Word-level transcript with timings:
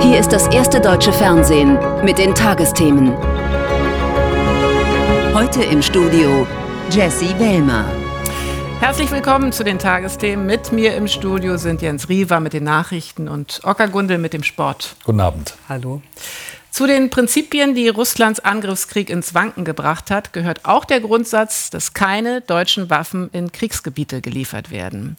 Hier 0.00 0.18
ist 0.18 0.32
das 0.32 0.48
erste 0.48 0.80
deutsche 0.80 1.12
Fernsehen 1.12 1.78
mit 2.04 2.18
den 2.18 2.34
Tagesthemen. 2.34 3.12
Heute 5.34 5.62
im 5.62 5.80
Studio 5.80 6.46
Jesse 6.90 7.38
Wellmer. 7.38 8.01
Herzlich 8.82 9.12
willkommen 9.12 9.52
zu 9.52 9.62
den 9.62 9.78
Tagesthemen. 9.78 10.44
Mit 10.44 10.72
mir 10.72 10.96
im 10.96 11.06
Studio 11.06 11.56
sind 11.56 11.82
Jens 11.82 12.08
Riewer 12.08 12.40
mit 12.40 12.52
den 12.52 12.64
Nachrichten 12.64 13.28
und 13.28 13.60
Ocker 13.62 13.86
Gundel 13.86 14.18
mit 14.18 14.32
dem 14.32 14.42
Sport. 14.42 14.96
Guten 15.04 15.20
Abend. 15.20 15.54
Hallo. 15.68 16.02
Zu 16.72 16.88
den 16.88 17.08
Prinzipien, 17.08 17.76
die 17.76 17.88
Russlands 17.88 18.40
Angriffskrieg 18.40 19.08
ins 19.08 19.34
Wanken 19.34 19.64
gebracht 19.64 20.10
hat, 20.10 20.32
gehört 20.32 20.64
auch 20.64 20.84
der 20.84 20.98
Grundsatz, 20.98 21.70
dass 21.70 21.94
keine 21.94 22.40
deutschen 22.40 22.90
Waffen 22.90 23.30
in 23.32 23.52
Kriegsgebiete 23.52 24.20
geliefert 24.20 24.72
werden. 24.72 25.16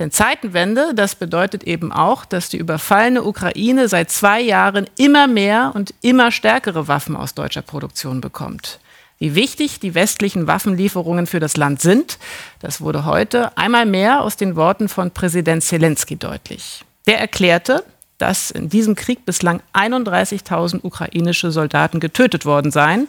Denn 0.00 0.10
Zeitenwende, 0.10 0.92
das 0.92 1.14
bedeutet 1.14 1.62
eben 1.62 1.92
auch, 1.92 2.24
dass 2.24 2.48
die 2.48 2.56
überfallene 2.56 3.22
Ukraine 3.22 3.86
seit 3.86 4.10
zwei 4.10 4.40
Jahren 4.40 4.90
immer 4.98 5.28
mehr 5.28 5.70
und 5.76 5.94
immer 6.00 6.32
stärkere 6.32 6.88
Waffen 6.88 7.14
aus 7.14 7.34
deutscher 7.34 7.62
Produktion 7.62 8.20
bekommt. 8.20 8.80
Wie 9.18 9.34
wichtig 9.34 9.80
die 9.80 9.94
westlichen 9.94 10.46
Waffenlieferungen 10.46 11.26
für 11.26 11.40
das 11.40 11.56
Land 11.56 11.80
sind, 11.80 12.18
das 12.60 12.80
wurde 12.80 13.06
heute 13.06 13.56
einmal 13.56 13.86
mehr 13.86 14.20
aus 14.22 14.36
den 14.36 14.56
Worten 14.56 14.88
von 14.88 15.10
Präsident 15.10 15.62
Zelensky 15.62 16.16
deutlich. 16.16 16.84
Der 17.06 17.18
erklärte, 17.18 17.82
dass 18.18 18.50
in 18.50 18.68
diesem 18.68 18.94
Krieg 18.94 19.24
bislang 19.24 19.62
31.000 19.72 20.80
ukrainische 20.82 21.50
Soldaten 21.50 22.00
getötet 22.00 22.44
worden 22.44 22.70
seien. 22.70 23.08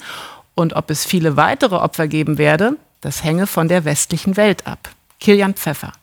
Und 0.55 0.73
ob 0.73 0.89
es 0.89 1.05
viele 1.05 1.37
weitere 1.37 1.75
Opfer 1.75 2.07
geben 2.07 2.37
werde, 2.37 2.77
das 3.01 3.23
hänge 3.23 3.47
von 3.47 3.67
der 3.67 3.85
westlichen 3.85 4.37
Welt 4.37 4.65
ab. 4.65 4.89
Kilian 5.19 5.53
Pfeffer. 5.53 5.93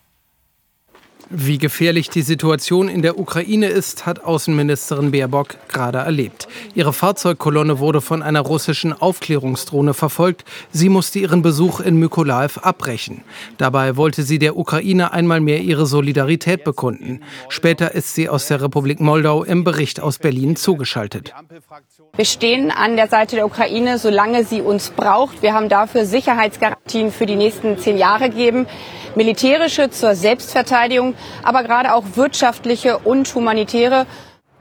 Wie 1.30 1.58
gefährlich 1.58 2.11
die 2.11 2.22
Situation 2.22 2.89
in 2.89 3.00
der 3.00 3.19
Ukraine 3.19 3.69
ist, 3.69 4.05
hat 4.05 4.25
Außenministerin 4.25 5.11
Baerbock 5.11 5.56
gerade 5.69 5.98
erlebt. 5.98 6.48
Ihre 6.75 6.92
Fahrzeugkolonne 6.92 7.78
wurde 7.78 8.00
von 8.00 8.22
einer 8.22 8.41
russischen 8.41 8.92
Aufklärungsdrohne 8.92 9.94
verfolgt. 9.94 10.44
Sie 10.70 10.89
musste 10.89 11.19
ihren 11.19 11.41
Besuch 11.41 11.81
in 11.81 11.98
Mykolaev 11.98 12.58
abbrechen. 12.58 13.22
Dabei 13.56 13.97
wollte 13.97 14.22
sie 14.22 14.39
der 14.39 14.56
Ukraine 14.56 15.12
einmal 15.12 15.41
mehr 15.41 15.61
ihre 15.61 15.86
Solidarität 15.86 16.62
bekunden. 16.62 17.20
Später 17.48 17.94
ist 17.94 18.14
sie 18.14 18.28
aus 18.28 18.47
der 18.48 18.61
Republik 18.61 19.00
Moldau 19.00 19.44
im 19.44 19.64
Bericht 19.64 20.00
aus 20.00 20.19
Berlin 20.19 20.56
zugeschaltet. 20.56 21.33
Wir 22.16 22.25
stehen 22.27 22.70
an 22.70 22.97
der 22.97 23.09
Seite 23.09 23.36
der 23.36 23.47
Ukraine, 23.47 23.98
solange 23.98 24.44
sie 24.44 24.61
uns 24.61 24.91
braucht. 24.91 25.42
Wir 25.42 25.55
haben 25.55 25.70
dafür 25.70 26.05
Sicherheitsgarantien 26.05 27.11
für 27.11 27.27
die 27.27 27.36
nächsten 27.36 27.78
zehn 27.78 27.97
Jahre 27.97 28.28
gegeben 28.28 28.66
militärische 29.16 29.90
zur 29.90 30.14
Selbstverteidigung, 30.14 31.14
aber 31.42 31.62
gerade 31.62 31.94
auch 31.94 32.04
wirtschaftliche 32.14 32.98
und 32.98 33.34
humanitäre. 33.34 34.06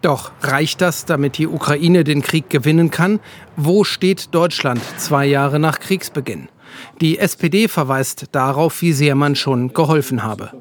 Doch 0.02 0.32
reicht 0.42 0.82
das, 0.82 1.06
damit 1.06 1.38
die 1.38 1.48
Ukraine 1.48 2.04
den 2.04 2.22
Krieg 2.22 2.50
gewinnen 2.50 2.92
kann? 2.92 3.20
Wo 3.56 3.84
steht 3.84 4.36
Deutschland 4.36 4.82
zwei 4.98 5.26
Jahre 5.26 5.60
nach 5.60 5.80
Kriegsbeginn? 5.80 6.50
Die 7.02 7.20
SPD 7.20 7.68
verweist 7.68 8.26
darauf, 8.32 8.82
wie 8.82 8.94
sehr 8.94 9.16
man 9.16 9.36
schon 9.36 9.74
geholfen 9.74 10.24
habe 10.24 10.52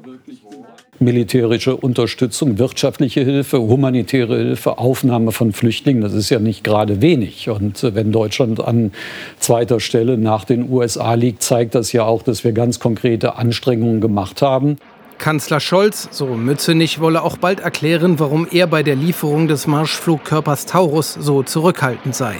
militärische 1.03 1.75
Unterstützung, 1.75 2.57
wirtschaftliche 2.59 3.21
Hilfe, 3.21 3.59
humanitäre 3.59 4.37
Hilfe, 4.37 4.77
Aufnahme 4.77 5.31
von 5.31 5.51
Flüchtlingen. 5.51 6.01
Das 6.01 6.13
ist 6.13 6.29
ja 6.29 6.39
nicht 6.39 6.63
gerade 6.63 7.01
wenig. 7.01 7.49
Und 7.49 7.83
äh, 7.83 7.95
wenn 7.95 8.11
Deutschland 8.11 8.59
an 8.59 8.91
zweiter 9.39 9.79
Stelle 9.79 10.17
nach 10.17 10.45
den 10.45 10.69
USA 10.69 11.13
liegt, 11.13 11.43
zeigt 11.43 11.75
das 11.75 11.91
ja 11.91 12.05
auch, 12.05 12.23
dass 12.23 12.43
wir 12.43 12.51
ganz 12.51 12.79
konkrete 12.79 13.35
Anstrengungen 13.35 14.01
gemacht 14.01 14.41
haben. 14.41 14.77
Kanzler 15.17 15.59
Scholz, 15.59 16.09
so 16.11 16.27
Mützenich, 16.27 16.99
wolle 16.99 17.21
auch 17.21 17.37
bald 17.37 17.59
erklären, 17.59 18.19
warum 18.19 18.47
er 18.51 18.67
bei 18.67 18.83
der 18.83 18.95
Lieferung 18.95 19.47
des 19.47 19.67
Marschflugkörpers 19.67 20.65
Taurus 20.65 21.13
so 21.13 21.43
zurückhaltend 21.43 22.15
sei. 22.15 22.35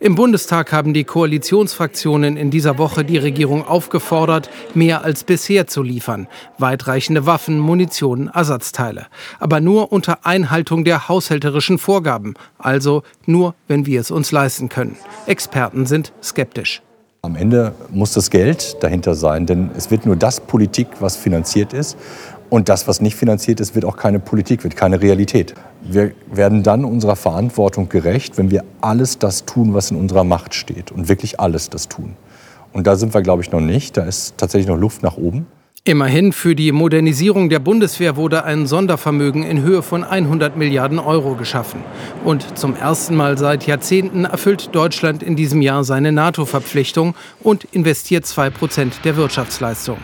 Im 0.00 0.14
Bundestag 0.14 0.72
haben 0.72 0.94
die 0.94 1.04
Koalitionsfraktionen 1.04 2.36
in 2.36 2.50
dieser 2.50 2.78
Woche 2.78 3.04
die 3.04 3.18
Regierung 3.18 3.66
aufgefordert, 3.66 4.50
mehr 4.74 5.04
als 5.04 5.24
bisher 5.24 5.66
zu 5.66 5.82
liefern. 5.82 6.28
Weitreichende 6.58 7.26
Waffen, 7.26 7.58
Munition, 7.58 8.28
Ersatzteile. 8.28 9.06
Aber 9.38 9.60
nur 9.60 9.92
unter 9.92 10.26
Einhaltung 10.26 10.84
der 10.84 11.08
haushälterischen 11.08 11.78
Vorgaben. 11.78 12.34
Also 12.58 13.02
nur, 13.26 13.54
wenn 13.68 13.86
wir 13.86 14.00
es 14.00 14.10
uns 14.10 14.32
leisten 14.32 14.68
können. 14.68 14.96
Experten 15.26 15.86
sind 15.86 16.12
skeptisch. 16.22 16.82
Am 17.24 17.36
Ende 17.36 17.72
muss 17.90 18.14
das 18.14 18.30
Geld 18.30 18.82
dahinter 18.82 19.14
sein, 19.14 19.46
denn 19.46 19.70
es 19.76 19.92
wird 19.92 20.06
nur 20.06 20.16
das 20.16 20.40
Politik, 20.40 20.88
was 20.98 21.16
finanziert 21.16 21.72
ist. 21.72 21.96
Und 22.50 22.68
das, 22.68 22.88
was 22.88 23.00
nicht 23.00 23.14
finanziert 23.14 23.60
ist, 23.60 23.76
wird 23.76 23.84
auch 23.84 23.96
keine 23.96 24.18
Politik, 24.18 24.64
wird 24.64 24.74
keine 24.74 25.00
Realität. 25.00 25.54
Wir 25.82 26.14
werden 26.32 26.64
dann 26.64 26.84
unserer 26.84 27.14
Verantwortung 27.14 27.88
gerecht, 27.88 28.38
wenn 28.38 28.50
wir 28.50 28.64
alles 28.80 29.20
das 29.20 29.44
tun, 29.44 29.72
was 29.72 29.92
in 29.92 29.98
unserer 29.98 30.24
Macht 30.24 30.52
steht. 30.52 30.90
Und 30.90 31.08
wirklich 31.08 31.38
alles 31.38 31.70
das 31.70 31.86
tun. 31.86 32.16
Und 32.72 32.88
da 32.88 32.96
sind 32.96 33.14
wir, 33.14 33.22
glaube 33.22 33.42
ich, 33.42 33.52
noch 33.52 33.60
nicht. 33.60 33.96
Da 33.96 34.02
ist 34.02 34.36
tatsächlich 34.36 34.66
noch 34.66 34.76
Luft 34.76 35.04
nach 35.04 35.16
oben. 35.16 35.46
Immerhin 35.84 36.32
für 36.32 36.54
die 36.54 36.70
Modernisierung 36.70 37.48
der 37.48 37.58
Bundeswehr 37.58 38.14
wurde 38.14 38.44
ein 38.44 38.68
Sondervermögen 38.68 39.42
in 39.42 39.62
Höhe 39.62 39.82
von 39.82 40.04
100 40.04 40.56
Milliarden 40.56 41.00
Euro 41.00 41.34
geschaffen. 41.34 41.82
Und 42.24 42.56
zum 42.56 42.76
ersten 42.76 43.16
Mal 43.16 43.36
seit 43.36 43.66
Jahrzehnten 43.66 44.24
erfüllt 44.24 44.76
Deutschland 44.76 45.24
in 45.24 45.34
diesem 45.34 45.60
Jahr 45.60 45.82
seine 45.82 46.12
NATO-Verpflichtung 46.12 47.16
und 47.40 47.64
investiert 47.72 48.26
2 48.26 48.50
Prozent 48.50 49.04
der 49.04 49.16
Wirtschaftsleistung. 49.16 49.98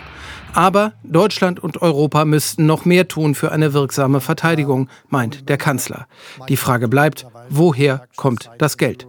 Aber 0.53 0.95
Deutschland 1.05 1.61
und 1.61 1.81
Europa 1.81 2.25
müssten 2.25 2.67
noch 2.67 2.85
mehr 2.85 3.07
tun 3.07 3.37
für 3.37 3.53
eine 3.53 3.73
wirksame 3.73 4.21
Verteidigung, 4.21 4.89
meint 5.11 5.49
der 5.49 5.59
Kanzler. 5.59 6.09
Die 6.49 6.57
Frage 6.57 6.89
bleibt, 6.89 7.25
woher 7.51 8.09
kommt 8.17 8.51
das 8.59 8.79
Geld? 8.79 9.07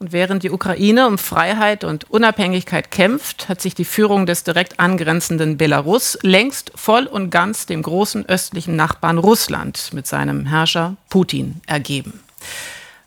Und 0.00 0.12
während 0.12 0.44
die 0.44 0.50
Ukraine 0.52 1.08
um 1.08 1.18
Freiheit 1.18 1.82
und 1.82 2.08
Unabhängigkeit 2.08 2.92
kämpft, 2.92 3.48
hat 3.48 3.60
sich 3.60 3.74
die 3.74 3.84
Führung 3.84 4.26
des 4.26 4.44
direkt 4.44 4.78
angrenzenden 4.78 5.56
Belarus 5.56 6.16
längst 6.22 6.70
voll 6.76 7.06
und 7.06 7.30
ganz 7.30 7.66
dem 7.66 7.82
großen 7.82 8.24
östlichen 8.28 8.76
Nachbarn 8.76 9.18
Russland 9.18 9.90
mit 9.92 10.06
seinem 10.06 10.46
Herrscher 10.46 10.96
Putin 11.10 11.60
ergeben. 11.66 12.20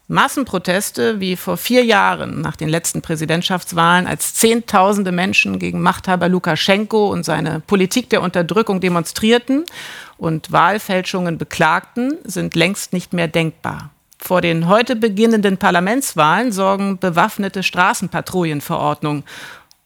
Massenproteste 0.09 1.21
wie 1.21 1.37
vor 1.37 1.55
vier 1.55 1.85
Jahren 1.85 2.41
nach 2.41 2.57
den 2.57 2.67
letzten 2.67 3.01
Präsidentschaftswahlen, 3.01 4.05
als 4.05 4.33
Zehntausende 4.33 5.13
Menschen 5.13 5.59
gegen 5.59 5.81
Machthaber 5.81 6.27
Lukaschenko 6.27 7.09
und 7.09 7.23
seine 7.23 7.61
Politik 7.61 8.09
der 8.09 8.21
Unterdrückung 8.21 8.81
demonstrierten 8.81 9.63
und 10.17 10.51
Wahlfälschungen 10.51 11.37
beklagten, 11.37 12.17
sind 12.25 12.55
längst 12.55 12.91
nicht 12.91 13.13
mehr 13.13 13.29
denkbar. 13.29 13.91
Vor 14.23 14.41
den 14.41 14.67
heute 14.67 14.95
beginnenden 14.95 15.57
Parlamentswahlen 15.57 16.51
sorgen 16.51 16.99
bewaffnete 16.99 17.63
Straßenpatrouillenverordnungen. 17.63 19.23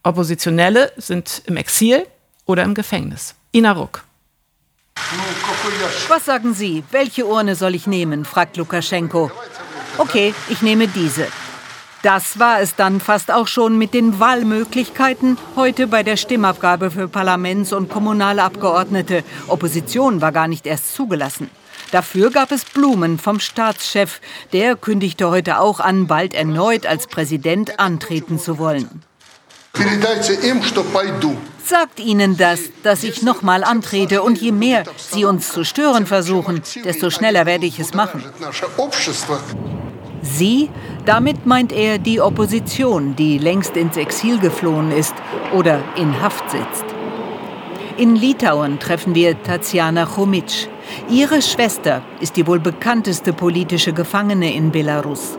Oppositionelle 0.03 0.91
sind 0.97 1.41
im 1.46 1.56
Exil 1.56 2.06
oder 2.45 2.63
im 2.63 2.74
Gefängnis. 2.74 3.35
Ina 3.53 3.72
Ruck. 3.72 4.03
Was 6.09 6.25
sagen 6.25 6.53
Sie? 6.53 6.84
Welche 6.91 7.25
Urne 7.25 7.56
soll 7.56 7.75
ich 7.75 7.88
nehmen? 7.88 8.25
fragt 8.25 8.57
Lukaschenko. 8.57 9.31
Okay, 9.97 10.35
ich 10.50 10.62
nehme 10.62 10.90
diese. 10.90 11.28
Das 12.03 12.38
war 12.38 12.59
es 12.59 12.75
dann 12.75 13.00
fast 13.00 13.31
auch 13.31 13.47
schon 13.47 13.78
mit 13.78 13.94
den 13.94 14.19
Wahlmöglichkeiten 14.19 15.38
heute 15.56 15.88
bei 15.88 16.03
der 16.03 16.18
Stimmabgabe 16.18 16.91
für 16.91 17.07
Parlaments- 17.07 17.74
und 17.74 17.90
Kommunalabgeordnete. 17.90 19.24
Opposition 19.47 20.21
war 20.21 20.31
gar 20.31 20.48
nicht 20.48 20.68
erst 20.68 20.94
zugelassen. 20.94 21.50
Dafür 21.95 22.30
gab 22.30 22.51
es 22.51 22.65
Blumen 22.65 23.18
vom 23.19 23.39
Staatschef. 23.39 24.19
Der 24.51 24.75
kündigte 24.75 25.30
heute 25.30 25.62
auch 25.62 25.80
an, 25.80 26.07
bald 26.07 26.33
erneut 26.33 26.86
als 26.86 27.07
Präsident 27.07 27.80
antreten 27.80 28.38
zu 28.38 28.57
wollen. 28.59 29.01
Sagt 31.63 32.01
ihnen 32.01 32.36
das, 32.36 32.59
dass 32.83 33.06
ich 33.06 33.21
nochmal 33.21 33.63
antrete 33.63 34.24
und 34.24 34.42
je 34.42 34.51
mehr 34.51 34.83
sie 34.97 35.24
uns 35.24 35.53
zu 35.53 35.63
stören 35.63 36.06
versuchen, 36.06 36.62
desto 36.83 37.09
schneller 37.09 37.45
werde 37.45 37.65
ich 37.65 37.80
es 37.80 37.94
machen. 37.94 38.25
Sie, 40.21 40.69
damit 41.06 41.45
meint 41.45 41.71
er 41.71 41.97
die 41.97 42.19
Opposition, 42.19 43.15
die 43.15 43.38
längst 43.38 43.77
ins 43.77 43.95
Exil 43.95 44.38
geflohen 44.39 44.92
ist 44.92 45.15
oder 45.53 45.81
in 45.95 46.21
Haft 46.21 46.51
sitzt. 46.51 46.83
In 47.95 48.18
Litauen 48.18 48.80
treffen 48.80 49.15
wir 49.15 49.42
Tatjana 49.42 50.06
Chomitsch. 50.06 50.68
Ihre 51.09 51.42
Schwester 51.42 52.01
ist 52.19 52.36
die 52.38 52.47
wohl 52.47 52.59
bekannteste 52.59 53.33
politische 53.33 53.94
Gefangene 53.94 54.53
in 54.53 54.71
Belarus. 54.71 55.38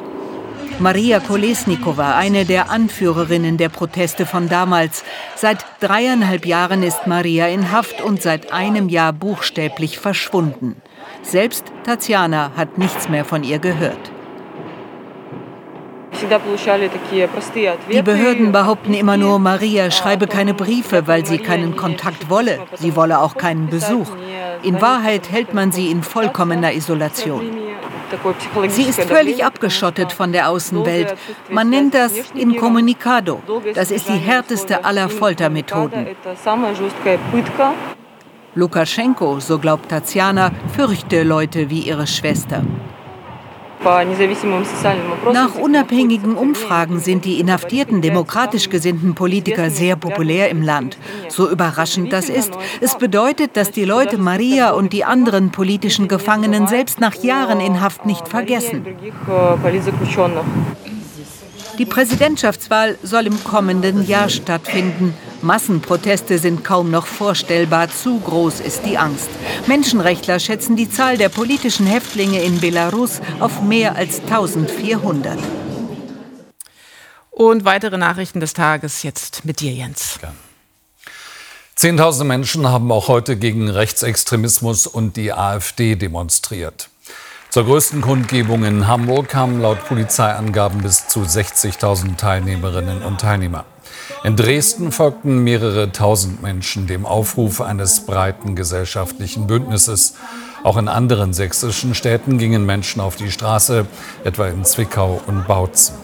Maria 0.78 1.20
Kolesnikova, 1.20 2.16
eine 2.16 2.44
der 2.44 2.70
Anführerinnen 2.70 3.56
der 3.56 3.70
Proteste 3.70 4.26
von 4.26 4.48
damals. 4.50 5.04
Seit 5.34 5.64
dreieinhalb 5.80 6.44
Jahren 6.44 6.82
ist 6.82 7.06
Maria 7.06 7.46
in 7.46 7.72
Haft 7.72 8.02
und 8.02 8.20
seit 8.20 8.52
einem 8.52 8.90
Jahr 8.90 9.14
buchstäblich 9.14 9.98
verschwunden. 9.98 10.76
Selbst 11.22 11.64
Tatjana 11.84 12.52
hat 12.56 12.76
nichts 12.76 13.08
mehr 13.08 13.24
von 13.24 13.42
ihr 13.42 13.58
gehört. 13.58 14.10
Die 17.90 18.02
Behörden 18.02 18.52
behaupten 18.52 18.94
immer 18.94 19.16
nur, 19.16 19.38
Maria 19.38 19.90
schreibe 19.90 20.26
keine 20.26 20.54
Briefe, 20.54 21.06
weil 21.06 21.26
sie 21.26 21.38
keinen 21.38 21.76
Kontakt 21.76 22.30
wolle. 22.30 22.58
Sie 22.74 22.96
wolle 22.96 23.20
auch 23.20 23.36
keinen 23.36 23.68
Besuch. 23.68 24.08
In 24.62 24.80
Wahrheit 24.80 25.30
hält 25.30 25.54
man 25.54 25.72
sie 25.72 25.90
in 25.90 26.02
vollkommener 26.02 26.72
Isolation. 26.72 27.42
Sie 28.68 28.82
ist 28.82 29.00
völlig 29.02 29.44
abgeschottet 29.44 30.12
von 30.12 30.32
der 30.32 30.48
Außenwelt. 30.48 31.14
Man 31.50 31.70
nennt 31.70 31.94
das 31.94 32.12
Incommunicado. 32.34 33.42
Das 33.74 33.90
ist 33.90 34.08
die 34.08 34.12
härteste 34.12 34.84
aller 34.84 35.08
Foltermethoden. 35.08 36.08
Lukaschenko, 38.54 39.38
so 39.40 39.58
glaubt 39.58 39.90
Tatjana, 39.90 40.50
fürchte 40.74 41.24
Leute 41.24 41.68
wie 41.68 41.80
ihre 41.80 42.06
Schwester. 42.06 42.62
Nach 45.32 45.54
unabhängigen 45.54 46.36
Umfragen 46.36 47.00
sind 47.00 47.24
die 47.24 47.38
inhaftierten 47.40 48.02
demokratisch 48.02 48.68
gesinnten 48.68 49.14
Politiker 49.14 49.70
sehr 49.70 49.96
populär 49.96 50.50
im 50.50 50.62
Land. 50.62 50.96
So 51.28 51.48
überraschend 51.48 52.12
das 52.12 52.28
ist, 52.28 52.52
es 52.80 52.96
bedeutet, 52.96 53.56
dass 53.56 53.70
die 53.70 53.84
Leute 53.84 54.18
Maria 54.18 54.70
und 54.70 54.92
die 54.92 55.04
anderen 55.04 55.50
politischen 55.50 56.08
Gefangenen 56.08 56.66
selbst 56.66 57.00
nach 57.00 57.14
Jahren 57.22 57.60
in 57.60 57.80
Haft 57.80 58.06
nicht 58.06 58.28
vergessen. 58.28 58.84
Die 61.78 61.84
Präsidentschaftswahl 61.84 62.96
soll 63.02 63.26
im 63.26 63.44
kommenden 63.44 64.06
Jahr 64.06 64.28
stattfinden. 64.28 65.14
Massenproteste 65.46 66.38
sind 66.38 66.64
kaum 66.64 66.90
noch 66.90 67.06
vorstellbar, 67.06 67.88
zu 67.88 68.20
groß 68.20 68.60
ist 68.60 68.82
die 68.84 68.98
Angst. 68.98 69.30
Menschenrechtler 69.66 70.40
schätzen 70.40 70.76
die 70.76 70.90
Zahl 70.90 71.16
der 71.16 71.28
politischen 71.28 71.86
Häftlinge 71.86 72.42
in 72.42 72.60
Belarus 72.60 73.20
auf 73.40 73.62
mehr 73.62 73.96
als 73.96 74.20
1400. 74.20 75.38
Und 77.30 77.64
weitere 77.64 77.96
Nachrichten 77.96 78.40
des 78.40 78.54
Tages 78.54 79.02
jetzt 79.02 79.44
mit 79.44 79.60
dir, 79.60 79.72
Jens. 79.72 80.18
Ja. 80.22 80.32
Zehntausende 81.74 82.24
Menschen 82.24 82.66
haben 82.68 82.90
auch 82.90 83.08
heute 83.08 83.36
gegen 83.36 83.68
Rechtsextremismus 83.68 84.86
und 84.86 85.16
die 85.16 85.32
AfD 85.32 85.94
demonstriert. 85.94 86.88
Zur 87.50 87.64
größten 87.64 88.00
Kundgebung 88.00 88.64
in 88.64 88.86
Hamburg 88.86 89.28
kamen 89.28 89.60
laut 89.60 89.84
Polizeiangaben 89.86 90.82
bis 90.82 91.08
zu 91.08 91.20
60.000 91.20 92.16
Teilnehmerinnen 92.16 93.02
und 93.02 93.20
Teilnehmer. 93.20 93.64
In 94.24 94.36
Dresden 94.36 94.92
folgten 94.92 95.42
mehrere 95.42 95.92
tausend 95.92 96.42
Menschen 96.42 96.86
dem 96.86 97.06
Aufruf 97.06 97.60
eines 97.60 98.06
breiten 98.06 98.54
gesellschaftlichen 98.54 99.46
Bündnisses. 99.46 100.14
Auch 100.62 100.76
in 100.76 100.88
anderen 100.88 101.32
sächsischen 101.32 101.94
Städten 101.94 102.38
gingen 102.38 102.66
Menschen 102.66 103.00
auf 103.00 103.16
die 103.16 103.30
Straße, 103.30 103.86
etwa 104.24 104.46
in 104.46 104.64
Zwickau 104.64 105.20
und 105.26 105.46
Bautzen. 105.46 105.94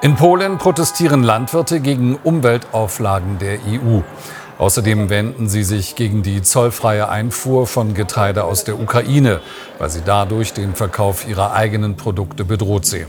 In 0.00 0.14
Polen 0.14 0.58
protestieren 0.58 1.24
Landwirte 1.24 1.80
gegen 1.80 2.16
Umweltauflagen 2.16 3.38
der 3.38 3.58
EU. 3.66 4.00
Außerdem 4.58 5.10
wenden 5.10 5.48
sie 5.48 5.62
sich 5.64 5.96
gegen 5.96 6.22
die 6.22 6.42
zollfreie 6.42 7.08
Einfuhr 7.08 7.66
von 7.66 7.94
Getreide 7.94 8.44
aus 8.44 8.64
der 8.64 8.78
Ukraine, 8.78 9.40
weil 9.78 9.90
sie 9.90 10.02
dadurch 10.04 10.52
den 10.52 10.74
Verkauf 10.74 11.28
ihrer 11.28 11.52
eigenen 11.52 11.96
Produkte 11.96 12.44
bedroht 12.44 12.86
sehen. 12.86 13.08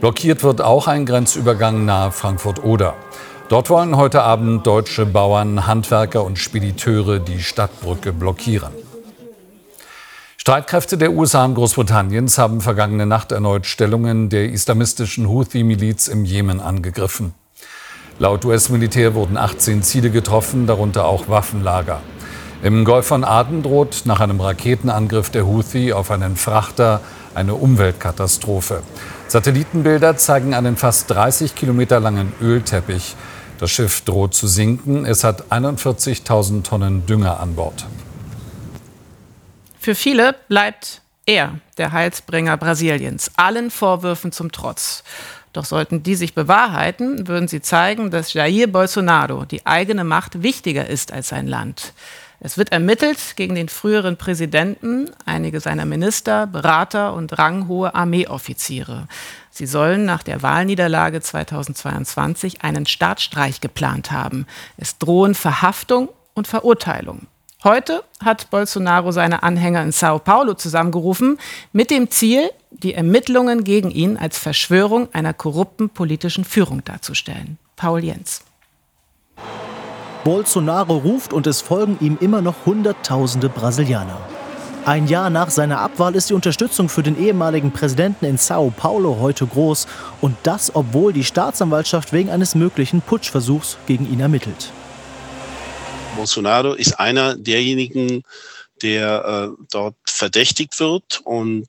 Blockiert 0.00 0.42
wird 0.42 0.60
auch 0.60 0.86
ein 0.86 1.06
Grenzübergang 1.06 1.84
nahe 1.84 2.12
Frankfurt-Oder. 2.12 2.94
Dort 3.48 3.70
wollen 3.70 3.96
heute 3.96 4.22
Abend 4.22 4.66
deutsche 4.66 5.06
Bauern, 5.06 5.66
Handwerker 5.66 6.24
und 6.24 6.38
Spediteure 6.38 7.20
die 7.20 7.42
Stadtbrücke 7.42 8.12
blockieren. 8.12 8.72
Streitkräfte 10.36 10.98
der 10.98 11.12
USA 11.12 11.44
und 11.44 11.54
Großbritanniens 11.54 12.36
haben 12.36 12.60
vergangene 12.60 13.06
Nacht 13.06 13.32
erneut 13.32 13.64
Stellungen 13.64 14.28
der 14.28 14.50
islamistischen 14.50 15.28
Houthi-Miliz 15.28 16.08
im 16.08 16.24
Jemen 16.24 16.60
angegriffen. 16.60 17.32
Laut 18.18 18.44
US-Militär 18.44 19.14
wurden 19.14 19.36
18 19.36 19.82
Ziele 19.82 20.10
getroffen, 20.10 20.66
darunter 20.66 21.06
auch 21.06 21.28
Waffenlager. 21.28 22.00
Im 22.62 22.84
Golf 22.84 23.06
von 23.06 23.24
Aden 23.24 23.62
droht 23.62 24.02
nach 24.04 24.20
einem 24.20 24.40
Raketenangriff 24.40 25.30
der 25.30 25.46
Houthi 25.46 25.92
auf 25.92 26.10
einen 26.10 26.36
Frachter 26.36 27.00
eine 27.34 27.54
Umweltkatastrophe. 27.54 28.82
Satellitenbilder 29.28 30.16
zeigen 30.16 30.54
einen 30.54 30.76
fast 30.76 31.10
30 31.10 31.54
Kilometer 31.54 32.00
langen 32.00 32.32
Ölteppich. 32.40 33.16
Das 33.58 33.70
Schiff 33.70 34.02
droht 34.02 34.34
zu 34.34 34.46
sinken. 34.46 35.06
Es 35.06 35.24
hat 35.24 35.50
41.000 35.50 36.62
Tonnen 36.62 37.06
Dünger 37.06 37.40
an 37.40 37.54
Bord. 37.54 37.86
Für 39.78 39.94
viele 39.94 40.34
bleibt 40.48 41.02
er 41.26 41.58
der 41.78 41.92
Heilsbringer 41.92 42.56
Brasiliens, 42.56 43.30
allen 43.36 43.70
Vorwürfen 43.70 44.32
zum 44.32 44.52
Trotz. 44.52 45.04
Doch 45.52 45.64
sollten 45.64 46.02
die 46.02 46.16
sich 46.16 46.34
bewahrheiten, 46.34 47.28
würden 47.28 47.48
sie 47.48 47.62
zeigen, 47.62 48.10
dass 48.10 48.34
Jair 48.34 48.66
Bolsonaro 48.66 49.44
die 49.44 49.64
eigene 49.64 50.04
Macht 50.04 50.42
wichtiger 50.42 50.88
ist 50.88 51.12
als 51.12 51.28
sein 51.28 51.46
Land. 51.46 51.92
Es 52.44 52.58
wird 52.58 52.72
ermittelt 52.72 53.36
gegen 53.36 53.54
den 53.54 53.70
früheren 53.70 54.18
Präsidenten, 54.18 55.10
einige 55.24 55.60
seiner 55.60 55.86
Minister, 55.86 56.46
Berater 56.46 57.14
und 57.14 57.38
ranghohe 57.38 57.94
Armeeoffiziere. 57.94 59.08
Sie 59.50 59.64
sollen 59.64 60.04
nach 60.04 60.22
der 60.22 60.42
Wahlniederlage 60.42 61.22
2022 61.22 62.60
einen 62.60 62.84
Staatsstreich 62.84 63.62
geplant 63.62 64.10
haben. 64.10 64.46
Es 64.76 64.98
drohen 64.98 65.34
Verhaftung 65.34 66.10
und 66.34 66.46
Verurteilung. 66.46 67.28
Heute 67.64 68.04
hat 68.22 68.50
Bolsonaro 68.50 69.10
seine 69.10 69.42
Anhänger 69.42 69.82
in 69.82 69.90
Sao 69.90 70.18
Paulo 70.18 70.52
zusammengerufen 70.52 71.38
mit 71.72 71.90
dem 71.90 72.10
Ziel, 72.10 72.50
die 72.70 72.92
Ermittlungen 72.92 73.64
gegen 73.64 73.90
ihn 73.90 74.18
als 74.18 74.36
Verschwörung 74.36 75.08
einer 75.14 75.32
korrupten 75.32 75.88
politischen 75.88 76.44
Führung 76.44 76.84
darzustellen. 76.84 77.56
Paul 77.74 78.04
Jens. 78.04 78.44
Bolsonaro 80.24 80.96
ruft 80.96 81.34
und 81.34 81.46
es 81.46 81.60
folgen 81.60 81.98
ihm 82.00 82.16
immer 82.18 82.40
noch 82.40 82.64
Hunderttausende 82.64 83.50
Brasilianer. 83.50 84.18
Ein 84.86 85.06
Jahr 85.06 85.28
nach 85.28 85.50
seiner 85.50 85.80
Abwahl 85.80 86.14
ist 86.14 86.30
die 86.30 86.34
Unterstützung 86.34 86.88
für 86.88 87.02
den 87.02 87.18
ehemaligen 87.18 87.72
Präsidenten 87.72 88.24
in 88.24 88.38
Sao 88.38 88.72
Paulo 88.74 89.18
heute 89.20 89.46
groß. 89.46 89.86
Und 90.22 90.36
das, 90.42 90.74
obwohl 90.74 91.12
die 91.12 91.24
Staatsanwaltschaft 91.24 92.14
wegen 92.14 92.30
eines 92.30 92.54
möglichen 92.54 93.02
Putschversuchs 93.02 93.76
gegen 93.86 94.10
ihn 94.10 94.20
ermittelt. 94.20 94.72
Bolsonaro 96.16 96.72
ist 96.72 96.98
einer 96.98 97.36
derjenigen, 97.36 98.22
der 98.82 99.54
äh, 99.54 99.64
dort 99.70 99.96
verdächtigt 100.06 100.80
wird 100.80 101.20
und 101.24 101.68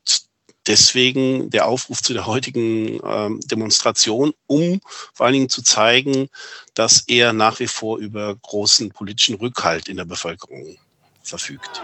deswegen 0.68 1.50
der 1.50 1.68
Aufruf 1.68 2.02
zu 2.02 2.14
der 2.14 2.26
heutigen 2.26 3.00
ähm, 3.06 3.40
Demonstration, 3.46 4.34
um 4.48 4.82
vor 5.14 5.26
allen 5.26 5.34
Dingen 5.34 5.50
zu 5.50 5.62
zeigen, 5.62 6.30
dass 6.74 7.04
er 7.08 7.34
nach 7.34 7.60
wie 7.60 7.68
vor 7.68 7.98
über 7.98 8.36
großen 8.36 8.90
politischen 8.92 9.36
Rückhalt 9.36 9.88
in 9.88 9.98
der 9.98 10.06
Bevölkerung 10.06 10.78
verfügt. 11.24 11.82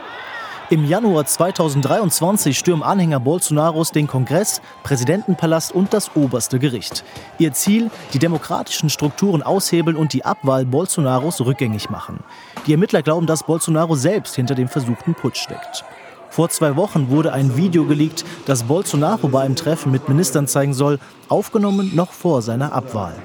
Im 0.72 0.88
Januar 0.88 1.26
2023 1.26 2.58
stürmen 2.58 2.82
Anhänger 2.82 3.20
Bolsonaros 3.20 3.92
den 3.92 4.08
Kongress, 4.08 4.62
Präsidentenpalast 4.84 5.74
und 5.74 5.94
das 5.94 6.16
oberste 6.16 6.60
Gericht. 6.60 7.04
Ihr 7.40 7.52
Ziel, 7.52 7.92
die 8.14 8.20
demokratischen 8.20 8.90
Strukturen 8.90 9.44
aushebeln 9.44 9.98
und 9.98 10.14
die 10.14 10.24
Abwahl 10.24 10.66
Bolsonaros 10.66 11.42
rückgängig 11.42 11.90
machen. 11.90 12.24
Die 12.68 12.72
Ermittler 12.72 13.02
glauben, 13.02 13.28
dass 13.28 13.46
Bolsonaro 13.46 13.96
selbst 13.96 14.38
hinter 14.38 14.56
dem 14.56 14.70
versuchten 14.70 15.14
Putsch 15.14 15.42
steckt. 15.42 15.84
Vor 16.32 16.48
zwei 16.48 16.78
Wochen 16.78 17.10
wurde 17.10 17.34
ein 17.34 17.58
Video 17.58 17.84
geleakt, 17.84 18.24
das 18.46 18.64
Bolsonaro 18.64 19.28
bei 19.28 19.42
einem 19.42 19.58
Treffen 19.58 19.92
mit 19.92 20.08
Ministern 20.08 20.48
zeigen 20.48 20.74
soll, 20.74 20.98
aufgenommen 21.28 21.92
noch 21.94 22.14
vor 22.14 22.42
seiner 22.42 22.72
Abwahl. 22.72 23.16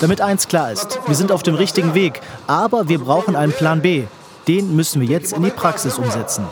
Damit 0.00 0.20
eins 0.20 0.46
klar 0.46 0.70
ist, 0.70 1.00
wir 1.08 1.16
sind 1.16 1.32
auf 1.32 1.42
dem 1.42 1.56
richtigen 1.56 1.92
Weg, 1.94 2.20
aber 2.46 2.88
wir 2.88 3.00
brauchen 3.00 3.34
einen 3.34 3.52
Plan 3.52 3.82
B. 3.82 4.04
Den 4.46 4.76
müssen 4.76 5.00
wir 5.00 5.08
jetzt 5.08 5.32
in 5.32 5.42
die 5.42 5.50
Praxis 5.50 5.98
umsetzen. 5.98 6.44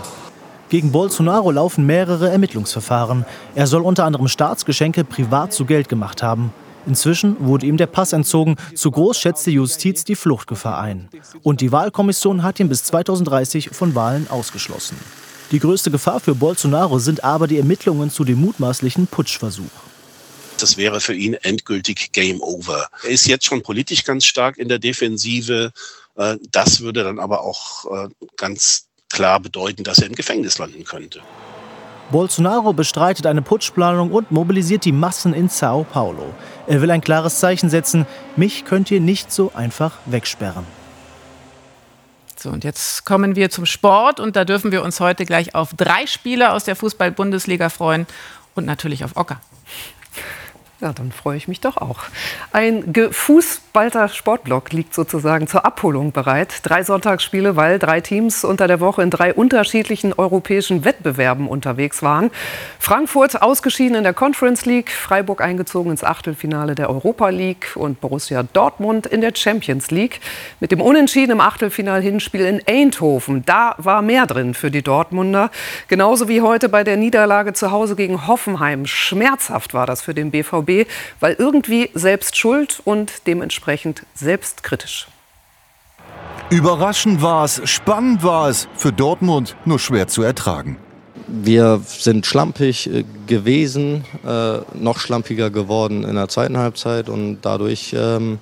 Gegen 0.69 0.91
Bolsonaro 0.91 1.53
laufen 1.53 1.87
mehrere 1.87 2.31
Ermittlungsverfahren. 2.31 3.25
Er 3.55 3.69
soll 3.69 3.83
unter 3.83 4.05
anderem 4.05 4.27
Staatsgeschenke 4.27 5.05
privat 5.05 5.53
zu 5.53 5.65
Geld 5.65 5.89
gemacht 5.89 6.25
haben. 6.25 6.53
Inzwischen 6.89 7.37
wurde 7.39 7.67
ihm 7.67 7.77
der 7.77 7.87
Pass 7.87 8.15
entzogen. 8.15 8.57
Zu 8.75 8.91
groß 8.91 9.19
schätzt 9.19 9.47
die 9.47 9.51
Justiz 9.51 10.05
die 10.05 10.17
Fluchtgefahr 10.17 10.81
ein. 10.81 11.11
Und 11.43 11.61
die 11.61 11.71
Wahlkommission 11.71 12.43
hat 12.43 12.59
ihn 12.61 12.71
bis 12.71 12.83
2030 12.85 13.71
von 13.73 13.95
Wahlen 13.95 14.27
ausgeschlossen. 14.29 14.97
Die 15.51 15.59
größte 15.59 15.91
Gefahr 15.91 16.19
für 16.19 16.35
Bolsonaro 16.35 16.99
sind 16.99 17.25
aber 17.25 17.47
die 17.47 17.59
Ermittlungen 17.59 18.11
zu 18.11 18.25
dem 18.25 18.41
mutmaßlichen 18.41 19.07
Putschversuch. 19.07 19.65
Das 20.59 20.79
wäre 20.79 21.01
für 21.01 21.15
ihn 21.15 21.35
endgültig 21.35 22.11
Game 22.13 22.41
Over. 22.41 22.89
Er 23.03 23.11
ist 23.11 23.27
jetzt 23.27 23.45
schon 23.45 23.63
politisch 23.63 24.03
ganz 24.05 24.25
stark 24.25 24.57
in 24.57 24.69
der 24.69 24.79
Defensive. 24.79 25.73
Äh, 26.17 26.37
das 26.51 26.81
würde 26.81 27.05
dann 27.05 27.19
aber 27.19 27.43
auch 27.43 27.85
äh, 27.85 28.09
ganz 28.37 28.87
klar 29.11 29.41
bedeuten, 29.41 29.85
dass 29.85 29.99
er 29.99 30.07
im 30.07 30.15
Gefängnis 30.15 30.57
landen 30.57 30.85
könnte. 30.85 31.21
Bolsonaro 32.11 32.73
bestreitet 32.73 33.27
eine 33.27 33.43
Putschplanung 33.43 34.11
und 34.11 34.31
mobilisiert 34.31 34.85
die 34.85 34.93
Massen 34.93 35.35
in 35.35 35.49
Sao 35.49 35.85
Paulo. 35.85 36.35
Er 36.67 36.81
will 36.81 36.91
ein 36.91 37.03
klares 37.03 37.39
Zeichen 37.39 37.69
setzen, 37.69 38.07
mich 38.37 38.65
könnt 38.65 38.91
ihr 38.91 39.01
nicht 39.01 39.31
so 39.31 39.53
einfach 39.55 39.93
wegsperren. 40.07 40.65
So, 42.37 42.51
und 42.51 42.65
jetzt 42.65 43.05
kommen 43.05 43.37
wir 43.37 43.51
zum 43.51 43.67
Sport 43.67 44.21
und 44.21 44.37
da 44.37 44.45
dürfen 44.45 44.73
wir 44.73 44.83
uns 44.85 45.01
heute 45.01 45.27
gleich 45.27 45.55
auf 45.55 45.75
drei 45.77 46.07
Spieler 46.07 46.55
aus 46.55 46.65
der 46.65 46.77
Fußball-Bundesliga 46.77 47.69
freuen 47.69 48.07
und 48.55 48.65
natürlich 48.65 49.05
auf 49.05 49.17
Ocker. 49.17 49.41
Ja, 50.81 50.93
dann 50.93 51.11
freue 51.11 51.37
ich 51.37 51.49
mich 51.49 51.61
doch 51.61 51.77
auch. 51.77 52.05
Ein 52.53 52.93
gefußballter 52.93 54.09
Sportblock 54.09 54.73
liegt 54.73 54.95
sozusagen 54.95 55.49
zur 55.49 55.65
Abholung 55.65 56.13
bereit. 56.13 56.61
Drei 56.63 56.85
Sonntagsspiele, 56.85 57.57
weil 57.57 57.81
drei 57.81 58.01
Teams 58.01 58.45
unter 58.45 58.69
der 58.69 58.79
Woche 58.79 59.03
in 59.03 59.11
drei 59.11 59.35
unterschiedlichen 59.35 60.13
europäischen 60.13 60.85
Wettbewerben 60.85 61.49
unterwegs 61.49 62.01
waren. 62.05 62.31
Frankfurt 62.79 63.43
ausgeschieden 63.43 63.97
in 63.97 64.05
der 64.05 64.15
Conference 64.15 64.67
League, 64.67 64.93
Freiburg 64.93 65.41
eingezogen 65.41 65.91
ins 65.91 66.05
Achtelfinale 66.05 66.77
der 66.77 66.91
Europa 66.91 67.29
League 67.31 67.73
und 67.75 68.01
Borussia 68.01 68.45
Dortmund 68.45 69.09
in 69.09 69.21
der 69.21 69.33
Champions 69.35 69.91
League. 69.91 70.21
Mit 70.61 70.71
dem 70.71 70.81
Unentschieden 70.81 71.33
im 71.33 71.41
Achtelfinal-Hinspiel 71.41 72.47
in 72.47 72.63
Eindhoven. 72.69 73.45
Da 73.45 73.75
war 73.79 74.01
mehr 74.01 74.27
drin 74.27 74.55
für 74.55 74.71
die 74.71 74.83
Dortmunder. 74.83 75.51
Genauso 75.89 76.29
wie 76.29 76.41
heute 76.41 76.69
bei 76.69 76.85
der 76.85 76.97
Niederlage 76.97 77.53
zu 77.53 77.73
Hause 77.73 77.97
gegen 77.97 78.29
Hoffenheim. 78.29 78.87
Schmerzhaft 78.87 79.75
war 79.75 79.85
das 79.85 80.03
für 80.03 80.15
den 80.15 80.31
BVB 80.31 80.68
BVB, 80.69 80.89
weil 81.21 81.35
irgendwie 81.39 81.91
selbst 81.95 82.37
schuld 82.37 82.81
und 82.85 83.27
dementsprechend 83.27 84.05
selbstkritisch. 84.15 85.09
Überraschend 86.51 87.21
war 87.21 87.45
es, 87.45 87.61
spannend 87.65 88.23
war 88.23 88.49
es, 88.49 88.69
für 88.75 88.93
Dortmund 88.93 89.57
nur 89.65 89.79
schwer 89.79 90.09
zu 90.09 90.23
ertragen. 90.23 90.79
Wir 91.27 91.83
sind 91.85 92.25
schlampig 92.25 92.89
äh, 92.89 93.05
gewesen, 93.27 94.05
äh, 94.27 94.61
noch 94.73 94.99
schlampiger 94.99 95.51
geworden 95.51 96.05
in 96.05 96.15
der 96.15 96.29
zweiten 96.29 96.57
Halbzeit 96.57 97.11
und 97.11 97.41
dadurch 97.43 97.95
ähm, 97.95 98.39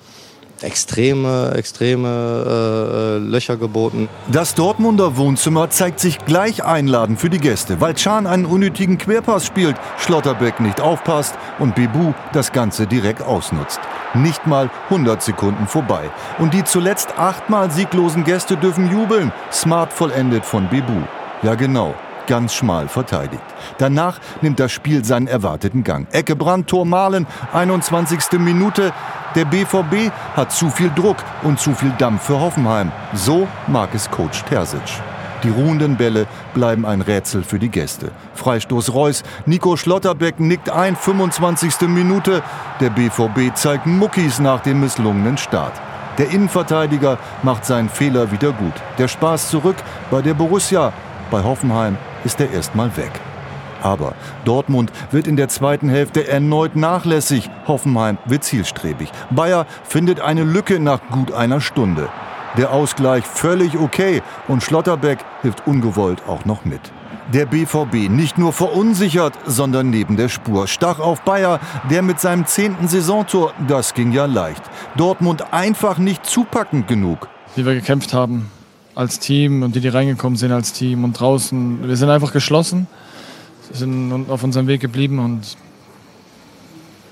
extreme, 0.63 1.53
extreme 1.55 2.09
äh, 2.09 3.19
Löcher 3.19 3.57
geboten. 3.57 4.09
Das 4.31 4.55
Dortmunder 4.55 5.17
Wohnzimmer 5.17 5.71
zeigt 5.71 6.01
sich 6.01 6.19
gleich 6.25 6.65
einladend 6.65 7.21
für 7.21 7.31
die 7.31 7.39
Gäste, 7.39 7.81
weil 7.81 7.95
Chan 7.95 8.27
einen 8.27 8.47
unnötigen 8.47 8.99
Querpass 8.99 9.47
spielt, 9.47 9.77
Schlotterbeck 9.99 10.61
nicht 10.61 10.81
aufpasst 10.81 11.35
und 11.59 11.75
Bebu 11.75 12.13
das 12.33 12.53
Ganze 12.53 12.87
direkt 12.87 13.23
ausnutzt. 13.23 13.81
Nicht 14.15 14.47
mal 14.47 14.71
100 14.91 15.23
Sekunden 15.23 15.67
vorbei. 15.67 16.11
Und 16.39 16.55
die 16.55 16.65
zuletzt 16.65 17.19
achtmal 17.19 17.71
sieglosen 17.71 18.25
Gäste 18.25 18.57
dürfen 18.57 18.91
jubeln. 18.91 19.33
Smart 19.53 19.93
vollendet 19.93 20.45
von 20.45 20.69
Bebu. 20.69 21.03
Ja 21.43 21.55
genau, 21.55 21.95
ganz 22.26 22.54
schmal 22.54 22.88
verteidigt. 22.88 23.42
Danach 23.78 24.18
nimmt 24.40 24.61
das 24.61 24.73
Spiel 24.73 25.04
seinen 25.04 25.26
erwarteten 25.26 25.85
Gang. 25.85 26.06
Ecke 26.12 26.37
Brand, 26.37 26.68
Tor 26.68 26.87
Malen, 26.87 27.26
21. 27.52 28.38
Minute. 28.38 28.92
Der 29.35 29.45
BVB 29.45 30.11
hat 30.35 30.52
zu 30.52 30.71
viel 30.71 30.90
Druck 30.95 31.18
und 31.42 31.61
zu 31.61 31.75
viel 31.75 31.92
Dampf 31.99 32.25
für 32.25 32.40
Hoffenheim. 32.40 32.92
So 33.12 33.47
mag 33.66 33.90
es 33.95 34.11
Coach 34.11 34.42
Terzic. 34.45 34.80
Die 35.42 35.50
ruhenden 35.50 35.97
Bälle 35.97 36.26
bleiben 36.54 36.87
ein 36.87 37.02
Rätsel 37.02 37.42
für 37.42 37.59
die 37.59 37.68
Gäste. 37.68 38.11
Freistoß 38.35 38.95
Reus, 38.95 39.23
Nico 39.45 39.76
Schlotterbeck 39.76 40.40
nickt 40.40 40.71
ein, 40.71 40.97
25. 40.97 41.83
Minute. 41.88 42.42
Der 42.80 42.90
BVB 42.90 43.54
zeigt 43.54 43.87
Muckis 43.87 44.38
nach 44.38 44.61
dem 44.61 44.80
misslungenen 44.80 45.37
Start. 45.37 45.75
Der 46.18 46.30
Innenverteidiger 46.30 47.18
macht 47.42 47.66
seinen 47.66 47.90
Fehler 47.90 48.33
wieder 48.33 48.52
gut. 48.52 48.73
Der 48.97 49.09
Spaß 49.09 49.50
zurück 49.50 49.76
bei 50.11 50.23
der 50.23 50.35
Borussia. 50.35 50.92
Bei 51.30 51.42
Hoffenheim 51.42 51.99
ist 52.26 52.40
er 52.40 52.50
erstmal 52.50 52.95
weg. 52.97 53.12
Aber 53.83 54.14
Dortmund 54.45 54.90
wird 55.12 55.28
in 55.28 55.37
der 55.37 55.49
zweiten 55.49 55.88
Hälfte 55.88 56.26
erneut 56.26 56.75
nachlässig. 56.75 57.49
Hoffenheim 57.68 58.18
wird 58.26 58.42
zielstrebig. 58.42 59.12
Bayer 59.30 59.64
findet 59.85 60.21
eine 60.21 60.42
Lücke 60.42 60.80
nach 60.80 61.00
gut 61.11 61.33
einer 61.33 61.61
Stunde. 61.61 62.09
Der 62.56 62.73
Ausgleich 62.73 63.25
völlig 63.25 63.78
okay 63.78 64.23
und 64.49 64.62
Schlotterbeck 64.62 65.18
hilft 65.42 65.66
ungewollt 65.68 66.23
auch 66.26 66.45
noch 66.45 66.64
mit. 66.64 66.80
Der 67.33 67.47
BVB 67.47 68.09
nicht 68.09 68.38
nur 68.38 68.52
verunsichert, 68.52 69.35
sondern 69.47 69.90
neben 69.90 70.16
der 70.16 70.28
Spur. 70.28 70.66
Stach 70.66 70.99
auf 70.99 71.23
Bayer, 71.23 71.61
der 71.90 72.02
mit 72.02 72.18
seinem 72.18 72.47
zehnten 72.47 72.88
Saisontor, 72.88 73.52
das 73.68 73.95
ging 73.95 74.12
ja 74.12 74.26
leicht. 74.26 74.62
Dortmund 74.97 75.52
einfach 75.52 75.99
nicht 75.99 76.26
zupackend 76.26 76.88
genug. 76.88 77.28
Wie 77.54 77.66
wir 77.66 77.75
gekämpft 77.75 78.14
haben 78.14 78.50
als 78.97 79.21
Team 79.21 79.62
und 79.62 79.76
die, 79.76 79.81
die 79.81 79.88
reingekommen 79.88 80.37
sind 80.37 80.50
als 80.50 80.73
Team 80.73 81.05
und 81.05 81.12
draußen. 81.12 81.87
Wir 81.87 81.97
sind 81.97 82.11
einfach 82.11 82.33
geschlossen 82.33 82.88
sind 83.73 84.31
auf 84.31 84.43
unserem 84.43 84.67
Weg 84.67 84.81
geblieben 84.81 85.19
und 85.19 85.57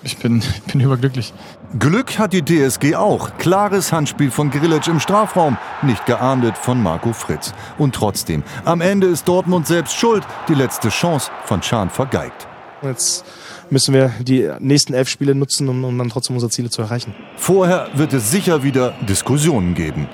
ich 0.02 0.18
bin, 0.18 0.42
bin 0.72 0.80
überglücklich. 0.80 1.32
Glück 1.78 2.18
hat 2.18 2.32
die 2.32 2.44
DSG 2.44 2.94
auch. 2.94 3.36
Klares 3.38 3.92
Handspiel 3.92 4.30
von 4.30 4.50
Grillitsch 4.50 4.88
im 4.88 5.00
Strafraum, 5.00 5.56
nicht 5.82 6.06
geahndet 6.06 6.56
von 6.56 6.82
Marco 6.82 7.12
Fritz. 7.12 7.52
Und 7.78 7.94
trotzdem, 7.94 8.44
am 8.64 8.80
Ende 8.80 9.08
ist 9.08 9.26
Dortmund 9.26 9.66
selbst 9.66 9.96
schuld. 9.96 10.24
Die 10.48 10.54
letzte 10.54 10.90
Chance 10.90 11.30
von 11.46 11.62
Schahn 11.62 11.90
vergeigt. 11.90 12.46
Jetzt 12.82 13.24
müssen 13.70 13.94
wir 13.94 14.12
die 14.20 14.50
nächsten 14.60 14.92
elf 14.92 15.08
Spiele 15.08 15.34
nutzen, 15.34 15.68
um, 15.68 15.82
um 15.84 15.96
dann 15.96 16.10
trotzdem 16.10 16.36
unsere 16.36 16.50
Ziele 16.50 16.68
zu 16.68 16.82
erreichen. 16.82 17.14
Vorher 17.36 17.88
wird 17.94 18.12
es 18.12 18.30
sicher 18.30 18.62
wieder 18.62 18.92
Diskussionen 19.08 19.74
geben. 19.74 20.06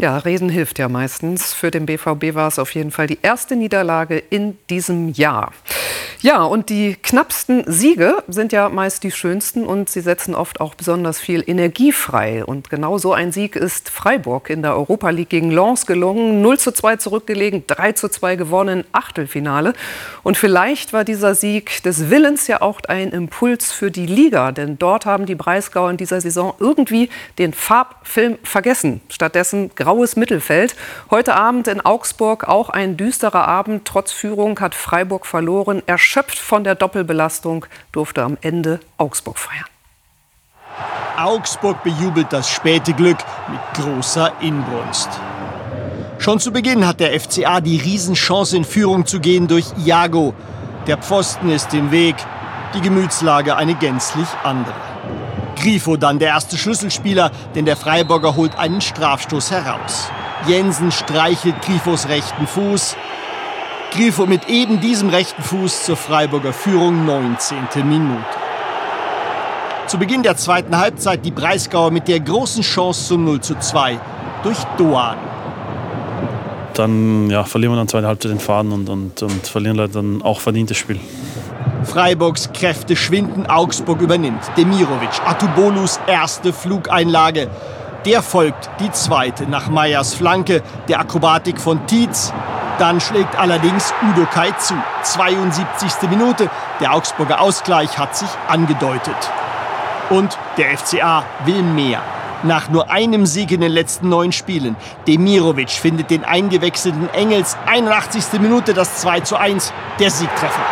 Ja, 0.00 0.16
Reden 0.18 0.48
hilft 0.48 0.78
ja 0.78 0.88
meistens. 0.88 1.52
Für 1.52 1.72
den 1.72 1.84
BVB 1.84 2.36
war 2.36 2.46
es 2.46 2.60
auf 2.60 2.72
jeden 2.72 2.92
Fall 2.92 3.08
die 3.08 3.18
erste 3.20 3.56
Niederlage 3.56 4.16
in 4.16 4.56
diesem 4.70 5.08
Jahr. 5.12 5.52
Ja, 6.20 6.42
und 6.42 6.68
die 6.68 6.96
knappsten 7.00 7.62
Siege 7.66 8.24
sind 8.26 8.52
ja 8.52 8.68
meist 8.68 9.04
die 9.04 9.12
schönsten 9.12 9.64
und 9.64 9.88
sie 9.88 10.00
setzen 10.00 10.34
oft 10.34 10.60
auch 10.60 10.74
besonders 10.74 11.20
viel 11.20 11.44
Energie 11.46 11.92
frei. 11.92 12.44
Und 12.44 12.70
genau 12.70 12.98
so 12.98 13.12
ein 13.12 13.30
Sieg 13.30 13.54
ist 13.54 13.88
Freiburg 13.88 14.50
in 14.50 14.62
der 14.62 14.74
Europa 14.74 15.10
League 15.10 15.28
gegen 15.28 15.52
Lens 15.52 15.86
gelungen. 15.86 16.42
0 16.42 16.58
zu 16.58 16.72
2 16.72 16.96
zurückgelegen, 16.96 17.64
3 17.68 17.92
zu 17.92 18.08
2 18.08 18.34
gewonnen, 18.34 18.84
Achtelfinale. 18.90 19.74
Und 20.24 20.36
vielleicht 20.36 20.92
war 20.92 21.04
dieser 21.04 21.36
Sieg 21.36 21.82
des 21.84 22.10
Willens 22.10 22.48
ja 22.48 22.62
auch 22.62 22.80
ein 22.88 23.10
Impuls 23.10 23.72
für 23.72 23.90
die 23.92 24.06
Liga, 24.06 24.50
denn 24.50 24.76
dort 24.76 25.06
haben 25.06 25.24
die 25.24 25.36
Breisgauer 25.36 25.90
in 25.90 25.96
dieser 25.96 26.20
Saison 26.20 26.54
irgendwie 26.58 27.10
den 27.38 27.52
Farbfilm 27.52 28.38
vergessen. 28.42 29.00
Stattdessen 29.08 29.70
graues 29.76 30.16
Mittelfeld. 30.16 30.74
Heute 31.10 31.34
Abend 31.34 31.68
in 31.68 31.80
Augsburg 31.80 32.48
auch 32.48 32.70
ein 32.70 32.96
düsterer 32.96 33.46
Abend. 33.46 33.84
Trotz 33.84 34.10
Führung 34.10 34.58
hat 34.60 34.74
Freiburg 34.74 35.26
verloren. 35.26 35.77
Er 35.86 35.94
erschöpft 35.94 36.38
von 36.38 36.64
der 36.64 36.74
Doppelbelastung, 36.74 37.66
durfte 37.92 38.22
am 38.22 38.36
Ende 38.40 38.80
Augsburg 38.96 39.38
feiern. 39.38 39.64
Augsburg 41.16 41.82
bejubelt 41.82 42.32
das 42.32 42.48
späte 42.48 42.92
Glück 42.92 43.18
mit 43.48 43.60
großer 43.74 44.32
Inbrunst. 44.40 45.08
Schon 46.18 46.40
zu 46.40 46.52
Beginn 46.52 46.86
hat 46.86 47.00
der 47.00 47.18
FCA 47.18 47.60
die 47.60 47.78
Riesenchance 47.78 48.56
in 48.56 48.64
Führung 48.64 49.06
zu 49.06 49.20
gehen 49.20 49.48
durch 49.48 49.66
Iago. 49.84 50.34
Der 50.86 50.98
Pfosten 50.98 51.50
ist 51.50 51.74
im 51.74 51.90
Weg, 51.90 52.16
die 52.74 52.80
Gemütslage 52.80 53.56
eine 53.56 53.74
gänzlich 53.74 54.28
andere. 54.44 54.74
Grifo 55.56 55.96
dann 55.96 56.18
der 56.18 56.28
erste 56.28 56.56
Schlüsselspieler, 56.56 57.30
denn 57.54 57.64
der 57.64 57.76
Freiburger 57.76 58.36
holt 58.36 58.56
einen 58.56 58.80
Strafstoß 58.80 59.50
heraus. 59.50 60.10
Jensen 60.46 60.92
streichelt 60.92 61.60
Grifos 61.62 62.08
rechten 62.08 62.46
Fuß. 62.46 62.96
Grifo 63.90 64.26
mit 64.26 64.48
eben 64.48 64.80
diesem 64.80 65.08
rechten 65.08 65.42
Fuß 65.42 65.84
zur 65.84 65.96
Freiburger 65.96 66.52
Führung 66.52 67.06
19. 67.06 67.58
Minute. 67.84 68.24
Zu 69.86 69.98
Beginn 69.98 70.22
der 70.22 70.36
zweiten 70.36 70.76
Halbzeit 70.76 71.24
die 71.24 71.30
Breisgauer 71.30 71.90
mit 71.90 72.08
der 72.08 72.20
großen 72.20 72.62
Chance 72.62 73.08
zum 73.08 73.24
0 73.24 73.40
zu 73.40 73.58
2 73.58 73.98
durch 74.42 74.58
Doan. 74.76 75.16
Dann 76.74 77.30
ja, 77.30 77.44
verlieren 77.44 77.72
wir 77.72 77.76
dann 77.78 77.88
zweite 77.88 78.06
Halbzeit 78.06 78.32
den 78.32 78.40
Faden 78.40 78.72
und, 78.72 78.88
und, 78.88 79.22
und 79.22 79.46
verlieren 79.46 79.76
leider 79.76 79.94
dann 79.94 80.22
auch 80.22 80.40
verdientes 80.40 80.76
Spiel. 80.76 81.00
Freiburgs 81.84 82.52
Kräfte 82.52 82.94
schwinden, 82.94 83.46
Augsburg 83.46 84.02
übernimmt. 84.02 84.42
Demirovic, 84.56 85.10
Atubolus 85.26 85.98
erste 86.06 86.52
Flugeinlage. 86.52 87.48
Der 88.04 88.22
folgt 88.22 88.68
die 88.80 88.92
zweite 88.92 89.44
nach 89.44 89.68
Meyers 89.70 90.14
Flanke, 90.14 90.62
der 90.88 91.00
Akrobatik 91.00 91.58
von 91.58 91.86
Tietz. 91.86 92.32
Dann 92.78 93.00
schlägt 93.00 93.36
allerdings 93.36 93.92
Udo 94.08 94.24
Kai 94.26 94.52
zu. 94.52 94.74
72. 95.02 96.08
Minute. 96.08 96.48
Der 96.80 96.94
Augsburger 96.94 97.40
Ausgleich 97.40 97.98
hat 97.98 98.16
sich 98.16 98.28
angedeutet. 98.46 99.16
Und 100.10 100.38
der 100.56 100.78
FCA 100.78 101.24
will 101.44 101.62
mehr. 101.62 102.00
Nach 102.44 102.68
nur 102.68 102.88
einem 102.88 103.26
Sieg 103.26 103.50
in 103.50 103.60
den 103.60 103.72
letzten 103.72 104.08
neun 104.08 104.30
Spielen. 104.30 104.76
Demirovic 105.08 105.70
findet 105.70 106.10
den 106.10 106.24
eingewechselten 106.24 107.12
Engels 107.12 107.56
81. 107.66 108.40
Minute 108.40 108.74
das 108.74 109.00
2 109.00 109.20
zu 109.20 109.36
1, 109.36 109.72
der 109.98 110.10
Siegtreffer. 110.12 110.62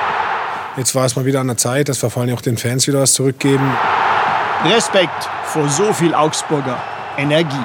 Jetzt 0.76 0.94
war 0.94 1.06
es 1.06 1.16
mal 1.16 1.24
wieder 1.24 1.40
an 1.40 1.48
der 1.48 1.56
Zeit, 1.56 1.88
dass 1.88 2.00
wir 2.02 2.10
vor 2.10 2.22
allem 2.22 2.36
auch 2.36 2.40
den 2.40 2.56
Fans 2.56 2.86
wieder 2.86 3.00
was 3.00 3.14
zurückgeben. 3.14 3.68
Respekt 4.64 5.28
vor 5.44 5.68
so 5.68 5.92
viel 5.92 6.14
Augsburger 6.14 6.78
Energie. 7.16 7.64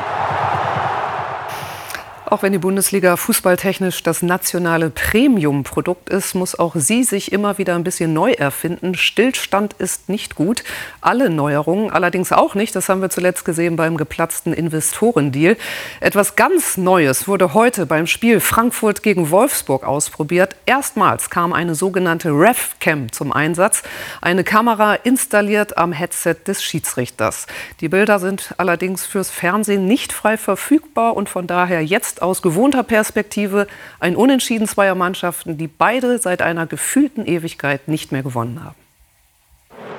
Auch 2.32 2.44
wenn 2.44 2.54
die 2.54 2.60
Bundesliga 2.60 3.18
fußballtechnisch 3.18 4.04
das 4.04 4.22
nationale 4.22 4.90
Premium-Produkt 4.90 6.08
ist, 6.08 6.34
muss 6.34 6.58
auch 6.58 6.76
sie 6.78 7.04
sich 7.04 7.34
immer 7.34 7.58
wieder 7.58 7.76
ein 7.76 7.84
bisschen 7.84 8.14
neu 8.14 8.32
erfinden. 8.32 8.96
Stillstand 8.96 9.74
ist 9.74 10.08
nicht 10.08 10.36
gut. 10.36 10.64
Alle 11.02 11.30
Neuerungen 11.30 11.92
allerdings 11.92 12.32
auch 12.32 12.56
nicht. 12.56 12.74
Das 12.74 12.88
haben 12.88 13.02
wir 13.02 13.10
zuletzt 13.10 13.44
gesehen 13.44 13.76
beim 13.76 13.98
geplatzten 13.98 14.54
Investorendeal. 14.54 15.58
Etwas 16.00 16.38
ganz 16.38 16.78
Neues 16.78 17.28
wurde 17.28 17.54
heute 17.54 17.86
beim 17.86 18.08
Spiel 18.08 18.40
Frankfurt 18.40 19.04
gegen 19.04 19.30
Wolfsburg 19.30 19.84
ausprobiert. 19.84 20.56
Erstmals 20.66 21.32
kam 21.32 21.52
eine 21.52 21.76
sogenannte 21.76 22.30
RevCam 22.30 23.12
zum 23.12 23.34
Einsatz. 23.34 23.84
Eine 24.22 24.46
Kamera 24.46 24.94
installiert 24.94 25.78
am 25.78 25.92
Headset 25.92 26.36
des 26.48 26.64
Schiedsrichters. 26.64 27.48
Die 27.82 27.90
Bilder 27.90 28.20
sind 28.20 28.54
allerdings 28.56 29.06
fürs 29.06 29.30
Fernsehen 29.30 29.86
nicht 29.86 30.14
frei 30.14 30.38
verfügbar 30.38 31.18
und 31.18 31.28
von 31.28 31.46
daher 31.46 31.84
jetzt 31.84 32.21
aus 32.22 32.42
gewohnter 32.42 32.84
Perspektive 32.84 33.68
ein 34.00 34.16
Unentschieden 34.16 34.68
zweier 34.68 34.96
Mannschaften, 34.96 35.58
die 35.58 35.68
beide 35.68 36.18
seit 36.18 36.42
einer 36.42 36.66
gefühlten 36.66 37.26
Ewigkeit 37.26 37.88
nicht 37.88 38.12
mehr 38.12 38.24
gewonnen 38.24 38.64
haben. 38.64 38.76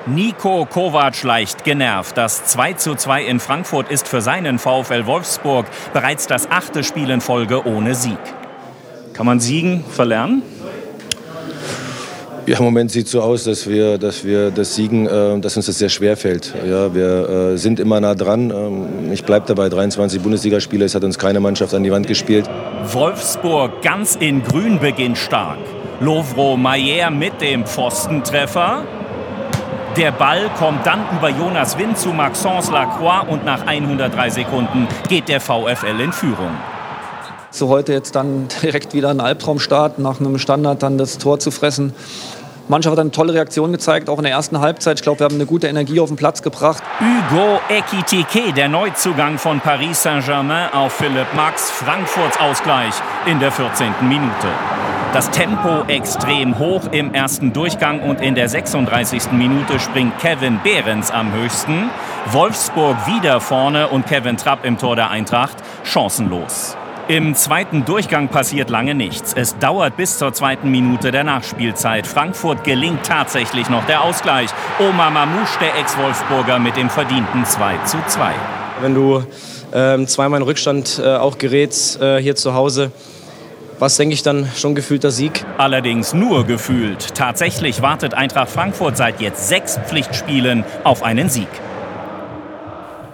Nico 0.07 0.67
Kovac 0.67 1.23
leicht 1.23 1.63
genervt. 1.63 2.17
Das 2.17 2.45
2 2.47 2.73
zu 2.73 2.97
2 2.97 3.25
in 3.25 3.39
Frankfurt 3.39 3.89
ist 3.91 4.09
für 4.09 4.21
seinen 4.21 4.59
VfL 4.59 5.07
Wolfsburg 5.07 5.67
bereits 5.93 6.27
das 6.27 6.51
achte 6.51 6.83
Spiel 6.83 7.09
in 7.09 7.21
Folge 7.21 7.65
ohne 7.67 7.95
Sieg. 7.95 8.19
Kann 9.13 9.27
man 9.27 9.39
Siegen 9.39 9.85
verlernen? 9.85 10.43
Ja, 12.45 12.59
Im 12.59 12.65
Moment 12.65 12.91
sieht 12.91 13.07
es 13.07 13.13
so 13.13 13.23
aus, 13.23 13.45
dass 13.45 13.69
wir, 13.69 13.99
dass 13.99 14.25
wir 14.25 14.51
das 14.51 14.75
Siegen, 14.75 15.07
äh, 15.07 15.39
dass 15.39 15.57
uns 15.57 15.67
das 15.67 15.79
sehr 15.79 15.89
schwer 15.89 16.17
fällt. 16.17 16.53
Ja, 16.69 16.93
wir 16.93 17.53
äh, 17.53 17.57
sind 17.57 17.79
immer 17.79 18.01
nah 18.01 18.17
dran. 18.17 18.51
Ähm, 18.51 19.13
ich 19.13 19.25
bleibe 19.25 19.47
dabei, 19.47 19.69
23 19.69 20.21
Bundesligaspiele, 20.21 20.85
es 20.85 20.95
hat 20.97 21.05
uns 21.05 21.19
keine 21.19 21.39
Mannschaft 21.39 21.73
an 21.73 21.85
die 21.85 21.93
Wand 21.93 22.09
gespielt. 22.09 22.51
Wolfsburg 22.91 23.81
ganz 23.83 24.17
in 24.17 24.43
Grün 24.43 24.81
beginnt 24.81 25.19
stark. 25.19 25.59
Lovro 26.01 26.57
Mayer 26.57 27.13
mit 27.13 27.41
dem 27.41 27.65
Pfostentreffer. 27.65 28.83
Der 29.97 30.11
Ball 30.11 30.51
kommt 30.59 30.85
dann 30.85 31.01
über 31.17 31.29
Jonas 31.29 31.79
Wind 31.79 31.97
zu 31.97 32.09
Maxence 32.09 32.73
Lacroix 32.73 33.29
und 33.29 33.45
nach 33.45 33.67
103 33.67 34.31
Sekunden 34.31 34.89
geht 35.09 35.29
der 35.29 35.41
VfL 35.41 36.01
in 36.01 36.13
Führung. 36.13 36.57
So 37.55 37.69
heute 37.69 37.93
jetzt 37.93 38.17
dann 38.17 38.49
direkt 38.63 38.95
wieder 38.95 39.11
ein 39.11 39.21
Albtraumstart, 39.21 39.99
nach 39.99 40.21
einem 40.21 40.39
Standard 40.39 40.83
dann 40.83 40.97
das 40.97 41.19
Tor 41.19 41.39
zu 41.39 41.51
fressen. 41.51 41.93
Die 42.67 42.73
Mannschaft 42.73 42.93
hat 42.93 43.01
eine 43.01 43.11
tolle 43.11 43.35
Reaktion 43.35 43.73
gezeigt, 43.73 44.09
auch 44.09 44.17
in 44.17 44.25
der 44.25 44.33
ersten 44.33 44.61
Halbzeit. 44.61 44.99
Ich 44.99 45.03
glaube, 45.03 45.21
wir 45.21 45.25
haben 45.25 45.35
eine 45.35 45.45
gute 45.45 45.67
Energie 45.67 46.01
auf 46.01 46.09
den 46.09 46.17
Platz 46.17 46.41
gebracht. 46.41 46.83
Hugo 46.99 47.61
Ekitike, 47.69 48.55
der 48.55 48.71
Neuzugang 48.71 49.37
von 49.37 49.61
Paris 49.61 50.03
Saint-Germain 50.03 50.73
auf 50.73 50.95
Philipp 50.95 51.27
Max, 51.37 51.71
Frankfurts 51.71 52.41
Ausgleich 52.41 52.95
in 53.27 53.39
der 53.39 53.53
14. 53.53 53.93
Minute. 54.01 54.49
Das 55.13 55.31
Tempo 55.31 55.85
extrem 55.89 56.59
hoch 56.59 56.85
im 56.91 57.13
ersten 57.13 57.53
Durchgang 57.53 58.01
und 58.01 58.23
in 58.23 58.35
der 58.35 58.49
36. 58.49 59.33
Minute 59.33 59.79
springt 59.79 60.19
Kevin 60.21 60.59
Behrens 60.65 61.11
am 61.11 61.35
höchsten. 61.35 61.91
Wolfsburg 62.31 62.97
wieder 63.07 63.43
vorne 63.43 63.89
und 63.89 64.07
Kevin 64.07 64.39
Trapp 64.39 64.65
im 64.65 64.79
Tor 64.79 64.97
der 64.97 65.11
Eintracht 65.11 65.59
chancenlos. 65.85 66.79
Im 67.13 67.35
zweiten 67.35 67.85
Durchgang 67.85 68.29
passiert 68.29 68.71
lange 68.71 68.95
nichts. 68.95 69.35
Es 69.35 69.59
dauert 69.59 69.99
bis 69.99 70.17
zur 70.17 70.33
zweiten 70.33 70.71
Minute 70.71 71.11
der 71.11 71.25
Nachspielzeit. 71.25 72.07
Frankfurt 72.07 72.65
gelingt 72.65 73.05
tatsächlich 73.05 73.69
noch 73.69 73.85
der 73.85 74.03
Ausgleich. 74.03 74.49
Omar 74.81 75.11
Mamouche, 75.11 75.59
der 75.61 75.79
Ex-Wolfsburger, 75.79 76.59
mit 76.59 76.75
dem 76.79 76.89
verdienten 76.89 77.45
2 77.45 77.77
zu 77.85 77.99
2. 78.07 78.33
Wenn 78.81 78.95
du 78.95 79.23
ähm, 79.75 80.07
zweimal 80.07 80.41
in 80.41 80.47
Rückstand 80.47 81.03
äh, 81.05 81.17
auch 81.17 81.37
gerätst 81.37 82.01
äh, 82.01 82.19
hier 82.19 82.35
zu 82.35 82.55
Hause, 82.55 82.93
was 83.79 83.99
denke 83.99 84.15
ich 84.15 84.23
dann 84.23 84.49
schon 84.57 84.75
gefühlter 84.75 85.11
Sieg. 85.11 85.45
Allerdings 85.59 86.15
nur 86.15 86.47
gefühlt. 86.47 87.15
Tatsächlich 87.15 87.83
wartet 87.83 88.15
Eintracht 88.15 88.49
Frankfurt 88.49 88.97
seit 88.97 89.21
jetzt 89.21 89.51
sechs 89.51 89.79
Pflichtspielen 89.87 90.65
auf 90.83 91.03
einen 91.03 91.29
Sieg. 91.29 91.49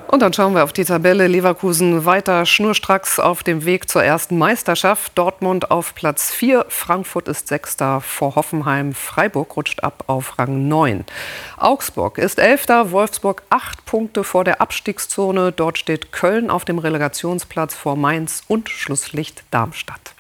Und 0.09 0.23
dann 0.23 0.33
schauen 0.33 0.55
wir 0.55 0.65
auf 0.65 0.73
die 0.73 0.87
Tabelle. 0.87 1.27
Leverkusen 1.27 2.07
weiter 2.07 2.47
schnurstracks 2.47 3.21
auf 3.21 3.43
dem 3.43 3.67
Weg 3.67 3.91
zur 3.91 4.03
ersten 4.03 4.38
Meisterschaft. 4.38 5.12
Dortmund 5.17 5.71
auf 5.71 5.95
Platz 5.95 6.31
4. 6.31 6.65
Frankfurt 6.71 7.29
ist 7.29 7.49
Sechster 7.49 8.01
vor 8.01 8.35
Hoffenheim. 8.35 8.94
Freiburg 8.94 9.55
rutscht 9.55 9.85
ab 9.85 10.05
auf 10.07 10.38
Rang 10.38 10.66
9. 10.66 11.05
Augsburg 11.59 12.16
ist 12.16 12.38
Elfter. 12.38 12.90
Wolfsburg 12.90 13.42
acht 13.51 13.85
Punkte 13.85 14.25
vor 14.25 14.44
der 14.44 14.62
Abstiegszone. 14.62 15.53
Dort 15.53 15.77
steht 15.77 16.11
Köln 16.11 16.49
auf 16.49 16.64
dem 16.64 16.79
Relegationsplatz 16.79 17.75
vor 17.75 17.94
Mainz 17.94 18.42
und 18.49 18.71
Schlusslicht 18.71 19.44
Darmstadt. 19.51 20.14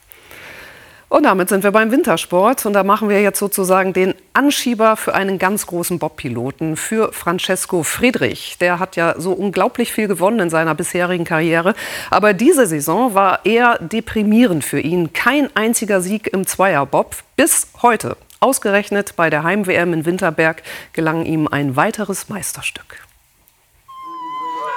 Und 1.08 1.22
damit 1.22 1.48
sind 1.48 1.64
wir 1.64 1.70
beim 1.70 1.90
Wintersport 1.90 2.66
und 2.66 2.74
da 2.74 2.84
machen 2.84 3.08
wir 3.08 3.22
jetzt 3.22 3.38
sozusagen 3.38 3.94
den 3.94 4.14
Anschieber 4.38 4.96
für 4.96 5.16
einen 5.16 5.40
ganz 5.40 5.66
großen 5.66 5.98
Bobpiloten, 5.98 6.76
für 6.76 7.12
Francesco 7.12 7.82
Friedrich. 7.82 8.56
Der 8.60 8.78
hat 8.78 8.94
ja 8.94 9.16
so 9.18 9.32
unglaublich 9.32 9.92
viel 9.92 10.06
gewonnen 10.06 10.38
in 10.38 10.48
seiner 10.48 10.76
bisherigen 10.76 11.24
Karriere, 11.24 11.74
aber 12.08 12.34
diese 12.34 12.68
Saison 12.68 13.14
war 13.14 13.44
eher 13.44 13.80
deprimierend 13.80 14.64
für 14.64 14.78
ihn. 14.78 15.12
Kein 15.12 15.50
einziger 15.56 16.00
Sieg 16.00 16.28
im 16.32 16.46
Zweierbob 16.46 17.16
bis 17.34 17.66
heute. 17.82 18.16
Ausgerechnet 18.38 19.16
bei 19.16 19.28
der 19.28 19.42
Heim-WM 19.42 19.92
in 19.92 20.06
Winterberg 20.06 20.62
gelang 20.92 21.24
ihm 21.26 21.48
ein 21.48 21.74
weiteres 21.74 22.28
Meisterstück. 22.28 23.08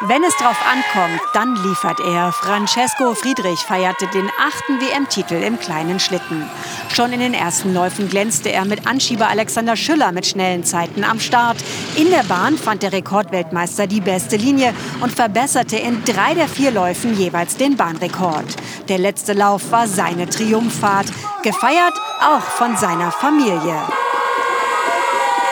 Wenn 0.04 0.24
es 0.24 0.36
drauf 0.38 0.58
ankommt, 0.68 1.22
dann 1.36 1.56
liefert 1.58 2.00
er. 2.00 2.32
Francesco 2.32 3.14
Friedrich 3.14 3.60
feierte 3.60 4.08
den 4.08 4.32
achten 4.40 4.82
WM-Titel 4.82 5.36
im 5.36 5.60
kleinen 5.60 6.00
Schlitten. 6.00 6.50
Schon 6.92 7.14
in 7.14 7.20
den 7.20 7.36
ersten 7.36 7.72
Läufen 7.72 8.10
glänzte 8.10 8.52
er 8.52 8.66
mit 8.66 8.88
Anschieber 8.88 9.28
Alexander 9.28 9.76
Schüller 9.76 10.12
mit 10.12 10.26
schnellen 10.26 10.64
Zeiten 10.64 11.04
am 11.04 11.20
Start. 11.20 11.58
In 11.98 12.10
der 12.10 12.24
Bahn 12.24 12.58
fand 12.58 12.82
der 12.82 12.94
Rekordweltmeister 12.94 13.86
die 13.86 14.02
beste 14.02 14.38
Linie 14.38 14.74
und 15.02 15.14
verbesserte 15.14 15.78
in 15.78 16.04
drei 16.04 16.34
der 16.34 16.48
vier 16.48 16.72
Läufen 16.72 17.16
jeweils 17.16 17.58
den 17.58 17.78
Bahnrekord. 17.78 18.56
Der 18.90 18.98
letzte 18.98 19.34
Lauf 19.34 19.72
war 19.72 19.88
seine 19.88 20.28
Triumphfahrt, 20.28 21.12
gefeiert 21.44 21.94
auch 22.22 22.42
von 22.42 22.76
seiner 22.76 23.12
Familie. 23.12 23.80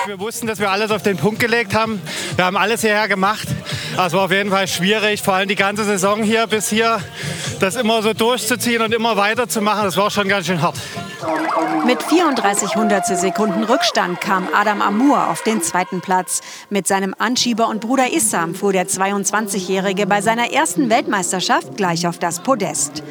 Wir 0.07 0.19
wussten, 0.19 0.47
dass 0.47 0.57
wir 0.57 0.71
alles 0.71 0.89
auf 0.89 1.03
den 1.03 1.17
Punkt 1.17 1.39
gelegt 1.39 1.75
haben. 1.75 2.01
Wir 2.35 2.45
haben 2.45 2.57
alles 2.57 2.81
hierher 2.81 3.07
gemacht. 3.07 3.47
Es 4.05 4.13
war 4.13 4.23
auf 4.23 4.31
jeden 4.31 4.49
Fall 4.49 4.65
schwierig, 4.67 5.21
vor 5.21 5.33
allem 5.33 5.49
die 5.49 5.55
ganze 5.55 5.83
Saison 5.83 6.23
hier 6.23 6.47
bis 6.47 6.69
hier, 6.69 7.01
das 7.59 7.75
immer 7.75 8.01
so 8.01 8.13
durchzuziehen 8.13 8.81
und 8.81 8.93
immer 8.93 9.17
weiterzumachen. 9.17 9.83
Das 9.83 9.97
war 9.97 10.09
schon 10.09 10.29
ganz 10.29 10.47
schön 10.47 10.61
hart. 10.61 10.77
Mit 11.85 12.01
34 12.03 12.75
Hundertstel 12.75 13.17
Rückstand 13.67 14.21
kam 14.21 14.47
Adam 14.53 14.81
Amour 14.81 15.27
auf 15.27 15.43
den 15.43 15.61
zweiten 15.61 15.99
Platz. 15.99 16.39
Mit 16.69 16.87
seinem 16.87 17.13
Anschieber 17.17 17.67
und 17.67 17.81
Bruder 17.81 18.13
Issam 18.13 18.55
fuhr 18.55 18.71
der 18.71 18.87
22-Jährige 18.87 20.05
bei 20.05 20.21
seiner 20.21 20.53
ersten 20.53 20.89
Weltmeisterschaft 20.89 21.75
gleich 21.75 22.07
auf 22.07 22.19
das 22.19 22.41
Podest. 22.41 23.03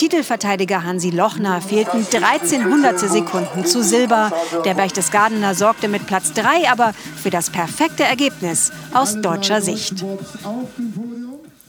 Titelverteidiger 0.00 0.82
Hansi 0.82 1.10
Lochner 1.10 1.60
fehlten 1.60 2.06
13 2.10 2.64
Hundertstel 2.64 3.10
Sekunden 3.10 3.66
zu 3.66 3.84
Silber. 3.84 4.32
Der 4.64 4.72
Berchtesgadener 4.72 5.54
sorgte 5.54 5.88
mit 5.88 6.06
Platz 6.06 6.32
3 6.32 6.70
aber 6.70 6.94
für 6.94 7.28
das 7.28 7.50
perfekte 7.50 8.04
Ergebnis 8.04 8.72
aus 8.94 9.20
deutscher 9.20 9.60
Sicht. 9.60 10.02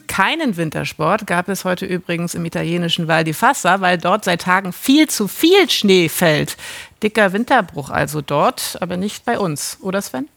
Keinen 0.07 0.55
Wintersport 0.55 1.27
gab 1.27 1.49
es 1.49 1.65
heute 1.65 1.85
übrigens 1.85 2.33
im 2.33 2.45
italienischen 2.45 3.09
Val 3.09 3.25
di 3.25 3.33
Fassa, 3.33 3.81
weil 3.81 3.97
dort 3.97 4.23
seit 4.23 4.43
Tagen 4.43 4.71
viel 4.71 5.09
zu 5.09 5.27
viel 5.27 5.69
Schnee 5.69 6.07
fällt. 6.07 6.55
Dicker 7.03 7.33
Winterbruch 7.33 7.89
also 7.89 8.21
dort, 8.21 8.77
aber 8.79 8.95
nicht 8.95 9.25
bei 9.25 9.39
uns, 9.39 9.77
oder 9.81 10.01
Sven? 10.01 10.29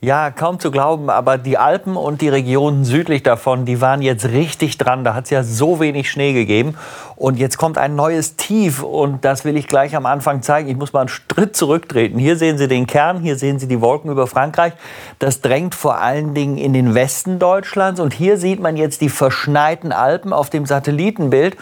Ja, 0.00 0.30
kaum 0.30 0.60
zu 0.60 0.70
glauben, 0.70 1.10
aber 1.10 1.38
die 1.38 1.58
Alpen 1.58 1.96
und 1.96 2.20
die 2.20 2.28
Regionen 2.28 2.84
südlich 2.84 3.24
davon, 3.24 3.64
die 3.64 3.80
waren 3.80 4.00
jetzt 4.00 4.26
richtig 4.26 4.78
dran. 4.78 5.02
Da 5.02 5.12
hat 5.12 5.24
es 5.24 5.30
ja 5.30 5.42
so 5.42 5.80
wenig 5.80 6.08
Schnee 6.08 6.32
gegeben. 6.32 6.76
Und 7.16 7.36
jetzt 7.36 7.58
kommt 7.58 7.78
ein 7.78 7.96
neues 7.96 8.36
Tief 8.36 8.84
und 8.84 9.24
das 9.24 9.44
will 9.44 9.56
ich 9.56 9.66
gleich 9.66 9.96
am 9.96 10.06
Anfang 10.06 10.40
zeigen. 10.42 10.68
Ich 10.68 10.76
muss 10.76 10.92
mal 10.92 11.00
einen 11.00 11.08
Schritt 11.08 11.56
zurücktreten. 11.56 12.16
Hier 12.16 12.36
sehen 12.36 12.58
Sie 12.58 12.68
den 12.68 12.86
Kern, 12.86 13.18
hier 13.18 13.34
sehen 13.34 13.58
Sie 13.58 13.66
die 13.66 13.80
Wolken 13.80 14.08
über 14.08 14.28
Frankreich. 14.28 14.72
Das 15.18 15.40
drängt 15.40 15.74
vor 15.74 15.98
allen 15.98 16.32
Dingen 16.32 16.58
in 16.58 16.72
den 16.72 16.94
Westen 16.94 17.40
Deutschlands. 17.40 17.98
Und 17.98 18.14
hier 18.14 18.38
sieht 18.38 18.60
man 18.60 18.76
jetzt 18.76 19.00
die 19.00 19.08
verschneiten 19.08 19.90
Alpen 19.90 20.32
auf 20.32 20.48
dem 20.48 20.64
Satellitenbild. 20.64 21.56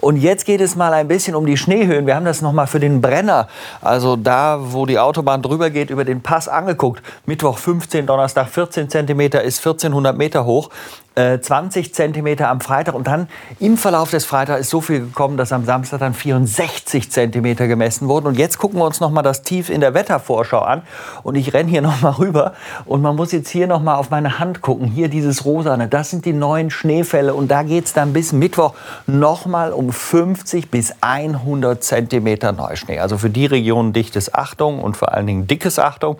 Und 0.00 0.16
jetzt 0.16 0.46
geht 0.46 0.60
es 0.60 0.76
mal 0.76 0.92
ein 0.92 1.08
bisschen 1.08 1.34
um 1.34 1.46
die 1.46 1.56
Schneehöhen. 1.56 2.06
Wir 2.06 2.14
haben 2.14 2.24
das 2.24 2.42
noch 2.42 2.52
mal 2.52 2.66
für 2.66 2.80
den 2.80 3.00
Brenner, 3.00 3.48
also 3.80 4.16
da, 4.16 4.58
wo 4.60 4.86
die 4.86 4.98
Autobahn 4.98 5.42
drüber 5.42 5.70
geht, 5.70 5.90
über 5.90 6.04
den 6.04 6.22
Pass 6.22 6.48
angeguckt. 6.48 7.02
Mittwoch 7.26 7.58
15, 7.58 8.06
Donnerstag 8.06 8.48
14 8.48 8.88
Zentimeter 8.88 9.42
ist 9.42 9.58
1400 9.58 10.16
Meter 10.16 10.44
hoch. 10.44 10.70
Äh, 11.20 11.40
20 11.40 11.94
Zentimeter 11.94 12.48
am 12.48 12.60
Freitag 12.60 12.94
und 12.94 13.06
dann 13.06 13.28
im 13.58 13.76
Verlauf 13.76 14.10
des 14.10 14.24
Freitags 14.24 14.60
ist 14.60 14.70
so 14.70 14.80
viel 14.80 15.00
gekommen, 15.00 15.36
dass 15.36 15.52
am 15.52 15.64
Samstag 15.64 16.00
dann 16.00 16.14
64 16.14 17.10
Zentimeter 17.10 17.68
gemessen 17.68 18.08
wurden. 18.08 18.26
Und 18.26 18.38
jetzt 18.38 18.58
gucken 18.58 18.78
wir 18.78 18.86
uns 18.86 19.00
noch 19.00 19.10
mal 19.10 19.22
das 19.22 19.42
Tief 19.42 19.68
in 19.68 19.80
der 19.80 19.94
Wettervorschau 19.94 20.60
an 20.60 20.82
und 21.22 21.34
ich 21.34 21.52
renne 21.52 21.70
hier 21.70 21.82
noch 21.90 22.00
mal 22.00 22.12
rüber 22.12 22.54
und 22.86 23.02
man 23.02 23.16
muss 23.16 23.32
jetzt 23.32 23.50
hier 23.50 23.66
noch 23.66 23.82
mal 23.82 23.96
auf 23.96 24.10
meine 24.10 24.38
Hand 24.38 24.62
gucken. 24.62 24.88
Hier 24.88 25.08
dieses 25.08 25.44
rosane, 25.44 25.88
das 25.88 26.10
sind 26.10 26.24
die 26.24 26.32
neuen 26.32 26.70
Schneefälle 26.70 27.34
und 27.34 27.50
da 27.50 27.62
geht 27.62 27.86
es 27.86 27.92
dann 27.92 28.12
bis 28.12 28.32
Mittwoch 28.32 28.74
noch 29.06 29.46
mal 29.46 29.72
um 29.72 29.92
50 29.92 30.70
bis 30.70 30.94
100 31.00 31.82
Zentimeter 31.82 32.52
Neuschnee. 32.52 32.98
Also 32.98 33.18
für 33.18 33.30
die 33.30 33.46
Region 33.46 33.92
dichtes 33.92 34.32
Achtung 34.34 34.80
und 34.80 34.96
vor 34.96 35.12
allen 35.12 35.26
Dingen 35.26 35.46
dickes 35.46 35.78
Achtung. 35.78 36.16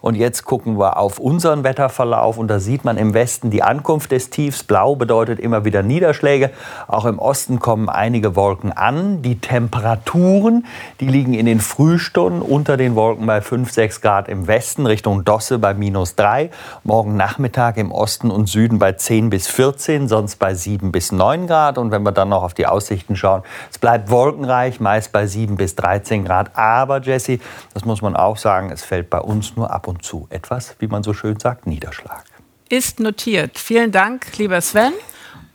Und 0.00 0.16
jetzt 0.16 0.44
gucken 0.44 0.78
wir 0.78 0.98
auf 0.98 1.18
unseren 1.18 1.64
Wetterverlauf 1.64 2.38
und 2.38 2.48
da 2.48 2.60
sieht 2.60 2.84
man 2.84 2.96
im 2.98 3.14
Westen 3.14 3.50
die 3.50 3.62
Ankunft 3.62 4.12
des 4.12 4.30
Tiefs. 4.30 4.43
Blau 4.50 4.96
bedeutet 4.96 5.40
immer 5.40 5.64
wieder 5.64 5.82
Niederschläge. 5.82 6.50
Auch 6.86 7.04
im 7.04 7.18
Osten 7.18 7.58
kommen 7.58 7.88
einige 7.88 8.36
Wolken 8.36 8.72
an. 8.72 9.22
Die 9.22 9.38
Temperaturen, 9.38 10.66
die 11.00 11.08
liegen 11.08 11.34
in 11.34 11.46
den 11.46 11.60
Frühstunden 11.60 12.42
unter 12.42 12.76
den 12.76 12.94
Wolken 12.94 13.26
bei 13.26 13.40
5, 13.40 13.70
6 13.70 14.00
Grad 14.00 14.28
im 14.28 14.46
Westen, 14.46 14.86
Richtung 14.86 15.24
Dosse 15.24 15.58
bei 15.58 15.74
minus 15.74 16.14
3. 16.16 16.50
Morgen 16.82 17.16
Nachmittag 17.16 17.76
im 17.76 17.90
Osten 17.90 18.30
und 18.30 18.48
Süden 18.48 18.78
bei 18.78 18.92
10 18.92 19.30
bis 19.30 19.48
14, 19.48 20.08
sonst 20.08 20.36
bei 20.36 20.54
7 20.54 20.92
bis 20.92 21.12
9 21.12 21.46
Grad. 21.46 21.78
Und 21.78 21.90
wenn 21.90 22.02
wir 22.02 22.12
dann 22.12 22.28
noch 22.28 22.42
auf 22.42 22.54
die 22.54 22.66
Aussichten 22.66 23.16
schauen, 23.16 23.42
es 23.70 23.78
bleibt 23.78 24.10
wolkenreich, 24.10 24.80
meist 24.80 25.12
bei 25.12 25.26
7 25.26 25.56
bis 25.56 25.74
13 25.76 26.24
Grad. 26.24 26.56
Aber 26.56 27.00
Jesse, 27.00 27.38
das 27.72 27.84
muss 27.84 28.02
man 28.02 28.16
auch 28.16 28.36
sagen, 28.36 28.70
es 28.70 28.84
fällt 28.84 29.10
bei 29.10 29.20
uns 29.20 29.56
nur 29.56 29.70
ab 29.70 29.88
und 29.88 30.04
zu 30.04 30.26
etwas, 30.30 30.76
wie 30.78 30.86
man 30.86 31.02
so 31.02 31.14
schön 31.14 31.38
sagt, 31.38 31.66
Niederschlag. 31.66 32.33
Ist 32.74 32.98
notiert. 32.98 33.56
Vielen 33.56 33.92
Dank, 33.92 34.36
lieber 34.36 34.60
Sven. 34.60 34.92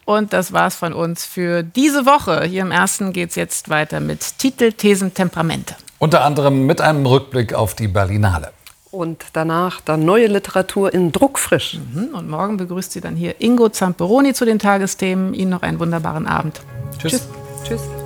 Und 0.06 0.32
das 0.32 0.54
war's 0.54 0.76
von 0.76 0.94
uns 0.94 1.26
für 1.26 1.64
diese 1.64 2.06
Woche. 2.06 2.46
Hier 2.46 2.62
im 2.62 2.72
ersten 2.72 3.12
geht 3.12 3.32
es 3.32 3.36
jetzt 3.36 3.68
weiter 3.68 4.00
mit 4.00 4.38
Titel, 4.38 4.72
Thesen, 4.72 5.14
Temperamente. 5.14 5.76
Unter 5.98 6.24
anderem 6.24 6.66
mit 6.66 6.80
einem 6.80 7.06
Rückblick 7.06 7.54
auf 7.54 7.74
die 7.74 7.90
Berlinale. 7.90 8.54
Und 8.90 9.26
danach 9.34 9.82
dann 9.82 10.06
neue 10.06 10.28
Literatur 10.28 10.94
in 10.94 11.12
Druckfrisch. 11.12 11.78
Mhm. 11.94 12.16
Und 12.16 12.30
morgen 12.30 12.56
begrüßt 12.56 12.94
Sie 12.94 13.02
dann 13.02 13.18
hier 13.18 13.42
Ingo 13.42 13.68
Zamperoni 13.68 14.34
zu 14.34 14.46
den 14.46 14.58
Tagesthemen. 14.58 15.34
Ihnen 15.34 15.52
noch 15.52 15.62
einen 15.62 15.78
wunderbaren 15.82 16.26
Abend. 16.26 16.62
Tschüss. 17.00 17.28
Tschüss. 17.66 17.82
Tschüss. 17.82 17.99